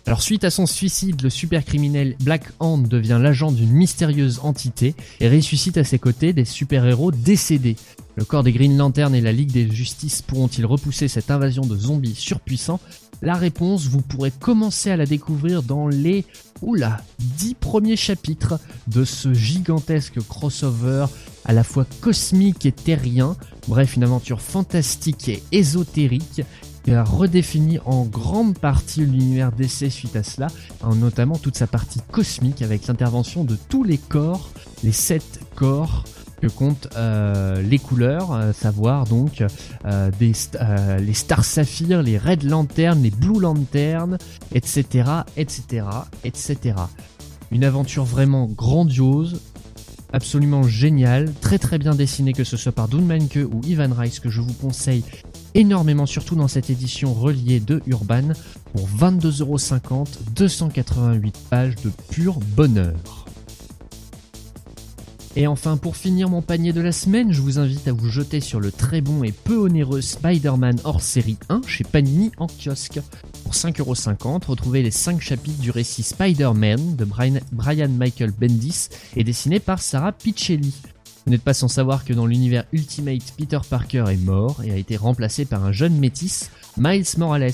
Alors 0.05 0.21
suite 0.21 0.43
à 0.43 0.51
son 0.51 0.67
suicide, 0.67 1.23
le 1.23 1.31
super 1.31 1.65
criminel 1.65 2.15
Black 2.21 2.43
Hand 2.59 2.87
devient 2.87 3.19
l'agent 3.19 3.51
d'une 3.51 3.71
mystérieuse 3.71 4.39
entité 4.43 4.93
et 5.19 5.29
ressuscite 5.29 5.77
à 5.77 5.83
ses 5.83 5.97
côtés 5.97 6.31
des 6.31 6.45
super-héros 6.45 7.11
décédés. 7.11 7.75
Le 8.15 8.23
corps 8.23 8.43
des 8.43 8.51
Green 8.51 8.77
Lantern 8.77 9.15
et 9.15 9.21
la 9.21 9.31
Ligue 9.31 9.51
des 9.51 9.67
Justices 9.67 10.21
pourront-ils 10.21 10.67
repousser 10.67 11.07
cette 11.07 11.31
invasion 11.31 11.63
de 11.63 11.75
zombies 11.75 12.15
surpuissants? 12.15 12.79
La 13.23 13.35
réponse, 13.35 13.87
vous 13.87 14.01
pourrez 14.01 14.31
commencer 14.31 14.91
à 14.91 14.97
la 14.97 15.05
découvrir 15.05 15.63
dans 15.63 15.87
les 15.87 16.25
oula, 16.61 16.99
dix 17.37 17.55
premiers 17.55 17.95
chapitres 17.95 18.59
de 18.87 19.05
ce 19.05 19.33
gigantesque 19.33 20.19
crossover 20.27 21.05
à 21.45 21.53
la 21.53 21.63
fois 21.63 21.85
cosmique 22.01 22.65
et 22.65 22.73
terrien. 22.73 23.37
Bref, 23.69 23.95
une 23.95 24.03
aventure 24.03 24.41
fantastique 24.41 25.29
et 25.29 25.41
ésotérique 25.53 26.41
qui 26.83 26.91
a 26.91 27.05
redéfini 27.05 27.79
en 27.85 28.03
grande 28.03 28.57
partie 28.57 29.05
l'univers 29.05 29.53
d'essai 29.53 29.89
suite 29.89 30.17
à 30.17 30.23
cela, 30.23 30.47
notamment 30.93 31.37
toute 31.37 31.55
sa 31.55 31.65
partie 31.65 32.01
cosmique 32.11 32.61
avec 32.61 32.87
l'intervention 32.87 33.45
de 33.45 33.57
tous 33.69 33.85
les 33.85 33.99
corps, 33.99 34.49
les 34.83 34.91
sept 34.91 35.39
corps 35.55 36.03
que 36.43 36.47
comptent 36.49 36.89
euh, 36.97 37.61
les 37.61 37.79
couleurs, 37.79 38.33
à 38.33 38.51
savoir 38.51 39.05
donc 39.05 39.39
euh, 39.39 39.47
euh, 39.85 40.97
les 40.97 41.13
Star 41.13 41.45
Saphir, 41.45 42.03
les 42.03 42.17
Red 42.17 42.43
Lantern, 42.43 43.01
les 43.01 43.11
Blue 43.11 43.39
Lantern, 43.39 44.17
etc., 44.53 45.09
etc., 45.37 45.85
etc. 46.25 46.75
Une 47.49 47.63
aventure 47.63 48.03
vraiment 48.03 48.47
grandiose, 48.47 49.39
absolument 50.11 50.63
géniale, 50.63 51.31
très 51.39 51.59
très 51.59 51.77
bien 51.77 51.95
dessinée 51.95 52.33
que 52.33 52.43
ce 52.43 52.57
soit 52.57 52.73
par 52.73 52.89
Doon 52.89 53.03
Manke 53.03 53.39
ou 53.49 53.61
Ivan 53.65 53.93
Rice 53.97 54.19
que 54.19 54.29
je 54.29 54.41
vous 54.41 54.53
conseille 54.53 55.05
énormément 55.53 56.05
surtout 56.05 56.35
dans 56.35 56.49
cette 56.49 56.69
édition 56.69 57.13
reliée 57.13 57.61
de 57.61 57.81
Urban 57.87 58.33
pour 58.73 58.89
22,50€, 58.89 60.07
288 60.35 61.35
pages 61.49 61.75
de 61.75 61.91
pur 62.09 62.39
bonheur. 62.57 63.22
Et 65.35 65.47
enfin, 65.47 65.77
pour 65.77 65.97
finir 65.97 66.29
mon 66.29 66.43
panier 66.43 66.73
de 66.73 66.81
la 66.81 66.91
semaine, 66.91 67.31
je 67.31 67.41
vous 67.41 67.57
invite 67.57 67.87
à 67.87 67.91
vous 67.91 68.07
jeter 68.07 68.39
sur 68.39 68.59
le 68.59 68.71
très 68.71 69.01
bon 69.01 69.23
et 69.23 69.31
peu 69.31 69.57
onéreux 69.57 70.01
Spider-Man 70.01 70.79
hors 70.83 71.01
série 71.01 71.39
1 71.49 71.61
chez 71.65 71.83
Panini 71.83 72.31
en 72.37 72.45
kiosque. 72.45 72.99
Pour 73.43 73.53
5,50€, 73.53 74.45
retrouvez 74.45 74.83
les 74.83 74.91
5 74.91 75.19
chapitres 75.19 75.59
du 75.59 75.71
récit 75.71 76.03
Spider-Man 76.03 76.95
de 76.95 77.05
Brian 77.05 77.89
Michael 77.89 78.29
Bendis 78.29 78.89
et 79.15 79.23
dessiné 79.23 79.59
par 79.59 79.81
Sarah 79.81 80.11
Piccelli. 80.11 80.75
Vous 81.25 81.31
n'êtes 81.31 81.41
pas 81.41 81.55
sans 81.55 81.67
savoir 81.67 82.05
que 82.05 82.13
dans 82.13 82.27
l'univers 82.27 82.65
Ultimate, 82.71 83.33
Peter 83.35 83.59
Parker 83.67 84.05
est 84.09 84.23
mort 84.23 84.61
et 84.63 84.71
a 84.71 84.77
été 84.77 84.97
remplacé 84.97 85.45
par 85.45 85.63
un 85.63 85.71
jeune 85.71 85.97
métis, 85.97 86.51
Miles 86.77 87.05
Morales. 87.17 87.49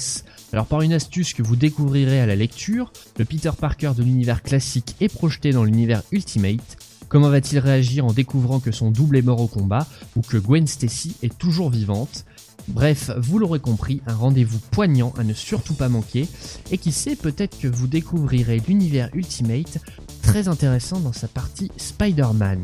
Alors 0.51 0.65
par 0.65 0.81
une 0.81 0.91
astuce 0.91 1.33
que 1.33 1.43
vous 1.43 1.55
découvrirez 1.55 2.19
à 2.19 2.25
la 2.25 2.35
lecture, 2.35 2.91
le 3.17 3.23
Peter 3.23 3.51
Parker 3.57 3.91
de 3.95 4.03
l'univers 4.03 4.43
classique 4.43 4.95
est 4.99 5.13
projeté 5.13 5.51
dans 5.51 5.63
l'univers 5.63 6.03
Ultimate 6.11 6.88
Comment 7.09 7.29
va-t-il 7.29 7.59
réagir 7.59 8.05
en 8.05 8.13
découvrant 8.13 8.59
que 8.59 8.71
son 8.71 8.91
double 8.91 9.17
est 9.17 9.23
mort 9.23 9.41
au 9.41 9.47
combat 9.47 9.87
ou 10.15 10.21
que 10.21 10.37
Gwen 10.37 10.67
Stacy 10.67 11.15
est 11.23 11.37
toujours 11.37 11.71
vivante? 11.71 12.23
Bref, 12.67 13.09
vous 13.17 13.39
l'aurez 13.39 13.59
compris, 13.59 14.01
un 14.05 14.13
rendez-vous 14.13 14.59
poignant 14.71 15.11
à 15.17 15.23
ne 15.23 15.33
surtout 15.33 15.73
pas 15.73 15.89
manquer, 15.89 16.27
et 16.71 16.77
qui 16.77 16.91
sait 16.91 17.15
peut-être 17.15 17.59
que 17.59 17.67
vous 17.67 17.87
découvrirez 17.87 18.61
l'univers 18.67 19.09
Ultimate, 19.13 19.79
très 20.21 20.47
intéressant 20.47 20.99
dans 20.99 21.13
sa 21.13 21.27
partie 21.27 21.71
Spider-Man. 21.77 22.63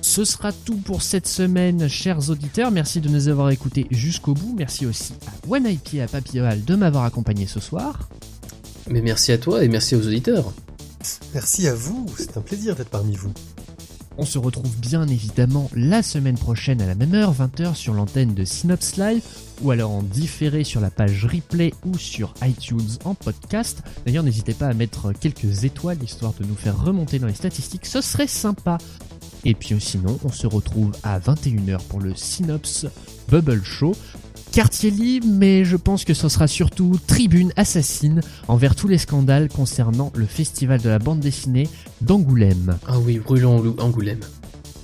Ce 0.00 0.24
sera 0.24 0.50
tout 0.52 0.76
pour 0.78 1.00
cette 1.00 1.28
semaine, 1.28 1.88
chers 1.88 2.28
auditeurs. 2.28 2.72
Merci 2.72 3.00
de 3.00 3.08
nous 3.08 3.28
avoir 3.28 3.50
écoutés 3.50 3.86
jusqu'au 3.92 4.34
bout. 4.34 4.52
Merci 4.58 4.84
aussi 4.84 5.14
à 5.28 5.48
One 5.48 5.66
IP 5.66 5.94
et 5.94 6.02
à 6.02 6.08
Papillal 6.08 6.64
de 6.64 6.74
m'avoir 6.74 7.04
accompagné 7.04 7.46
ce 7.46 7.60
soir. 7.60 8.08
Mais 8.90 9.00
merci 9.00 9.30
à 9.30 9.38
toi 9.38 9.62
et 9.62 9.68
merci 9.68 9.94
aux 9.94 10.04
auditeurs. 10.04 10.52
Merci 11.34 11.68
à 11.68 11.74
vous, 11.74 12.06
c'est 12.16 12.36
un 12.36 12.40
plaisir 12.40 12.76
d'être 12.76 12.90
parmi 12.90 13.16
vous. 13.16 13.32
On 14.18 14.26
se 14.26 14.38
retrouve 14.38 14.76
bien 14.76 15.08
évidemment 15.08 15.70
la 15.74 16.02
semaine 16.02 16.36
prochaine 16.36 16.82
à 16.82 16.86
la 16.86 16.94
même 16.94 17.14
heure, 17.14 17.34
20h 17.34 17.74
sur 17.74 17.94
l'antenne 17.94 18.34
de 18.34 18.44
Synops 18.44 18.96
Live, 18.98 19.22
ou 19.62 19.70
alors 19.70 19.90
en 19.90 20.02
différé 20.02 20.64
sur 20.64 20.80
la 20.80 20.90
page 20.90 21.24
replay 21.24 21.72
ou 21.86 21.96
sur 21.96 22.34
iTunes 22.42 22.98
en 23.04 23.14
podcast. 23.14 23.82
D'ailleurs, 24.04 24.22
n'hésitez 24.22 24.52
pas 24.52 24.68
à 24.68 24.74
mettre 24.74 25.12
quelques 25.12 25.64
étoiles 25.64 26.02
histoire 26.02 26.34
de 26.34 26.44
nous 26.44 26.56
faire 26.56 26.78
remonter 26.78 27.18
dans 27.18 27.26
les 27.26 27.34
statistiques, 27.34 27.86
ce 27.86 28.02
serait 28.02 28.26
sympa. 28.26 28.76
Et 29.44 29.54
puis 29.54 29.80
sinon, 29.80 30.18
on 30.24 30.30
se 30.30 30.46
retrouve 30.46 30.92
à 31.02 31.18
21h 31.18 31.80
pour 31.88 32.00
le 32.00 32.14
Synops 32.14 32.86
Bubble 33.28 33.64
Show. 33.64 33.96
Quartier 34.52 34.90
libre, 34.90 35.26
mais 35.30 35.64
je 35.64 35.76
pense 35.76 36.04
que 36.04 36.12
ce 36.12 36.28
sera 36.28 36.46
surtout 36.46 36.98
tribune 37.06 37.54
assassine 37.56 38.20
envers 38.48 38.74
tous 38.74 38.86
les 38.86 38.98
scandales 38.98 39.48
concernant 39.48 40.12
le 40.14 40.26
festival 40.26 40.78
de 40.78 40.90
la 40.90 40.98
bande 40.98 41.20
dessinée 41.20 41.70
d'Angoulême. 42.02 42.76
Ah 42.86 42.98
oui, 42.98 43.18
brûlons 43.18 43.74
Angoulême. 43.78 44.20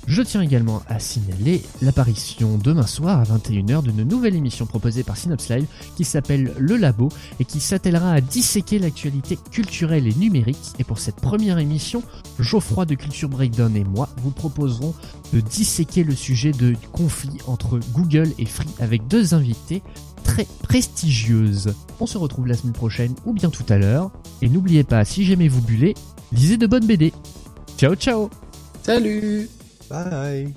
Je 0.09 0.23
tiens 0.23 0.41
également 0.41 0.81
à 0.87 0.97
signaler 0.97 1.61
l'apparition 1.83 2.57
demain 2.57 2.87
soir 2.87 3.19
à 3.19 3.23
21h 3.25 3.83
d'une 3.83 4.01
nouvelle 4.01 4.35
émission 4.35 4.65
proposée 4.65 5.03
par 5.03 5.15
Synops 5.15 5.47
Live 5.49 5.67
qui 5.95 6.03
s'appelle 6.03 6.51
Le 6.57 6.77
Labo 6.77 7.09
et 7.39 7.45
qui 7.45 7.59
s'attellera 7.59 8.13
à 8.13 8.19
disséquer 8.19 8.79
l'actualité 8.79 9.37
culturelle 9.51 10.07
et 10.07 10.15
numérique. 10.15 10.73
Et 10.79 10.83
pour 10.83 10.97
cette 10.97 11.17
première 11.17 11.59
émission, 11.59 12.01
Geoffroy 12.39 12.85
de 12.85 12.95
Culture 12.95 13.29
Breakdown 13.29 13.75
et 13.75 13.83
moi 13.83 14.09
vous 14.23 14.31
proposerons 14.31 14.95
de 15.31 15.41
disséquer 15.41 16.03
le 16.03 16.15
sujet 16.15 16.53
du 16.53 16.75
conflit 16.91 17.37
entre 17.45 17.79
Google 17.93 18.29
et 18.39 18.47
Free 18.47 18.65
avec 18.79 19.07
deux 19.07 19.35
invités 19.35 19.83
très 20.23 20.47
prestigieuses. 20.63 21.75
On 21.99 22.07
se 22.07 22.17
retrouve 22.17 22.47
la 22.47 22.55
semaine 22.55 22.73
prochaine 22.73 23.13
ou 23.27 23.33
bien 23.33 23.51
tout 23.51 23.65
à 23.69 23.77
l'heure. 23.77 24.09
Et 24.41 24.49
n'oubliez 24.49 24.83
pas, 24.83 25.05
si 25.05 25.23
j'aimais 25.23 25.49
vous 25.49 25.61
buller, 25.61 25.93
lisez 26.31 26.57
de 26.57 26.65
bonnes 26.65 26.87
BD. 26.87 27.13
Ciao 27.77 27.93
ciao 27.93 28.31
Salut 28.81 29.47
Bye 29.89 30.53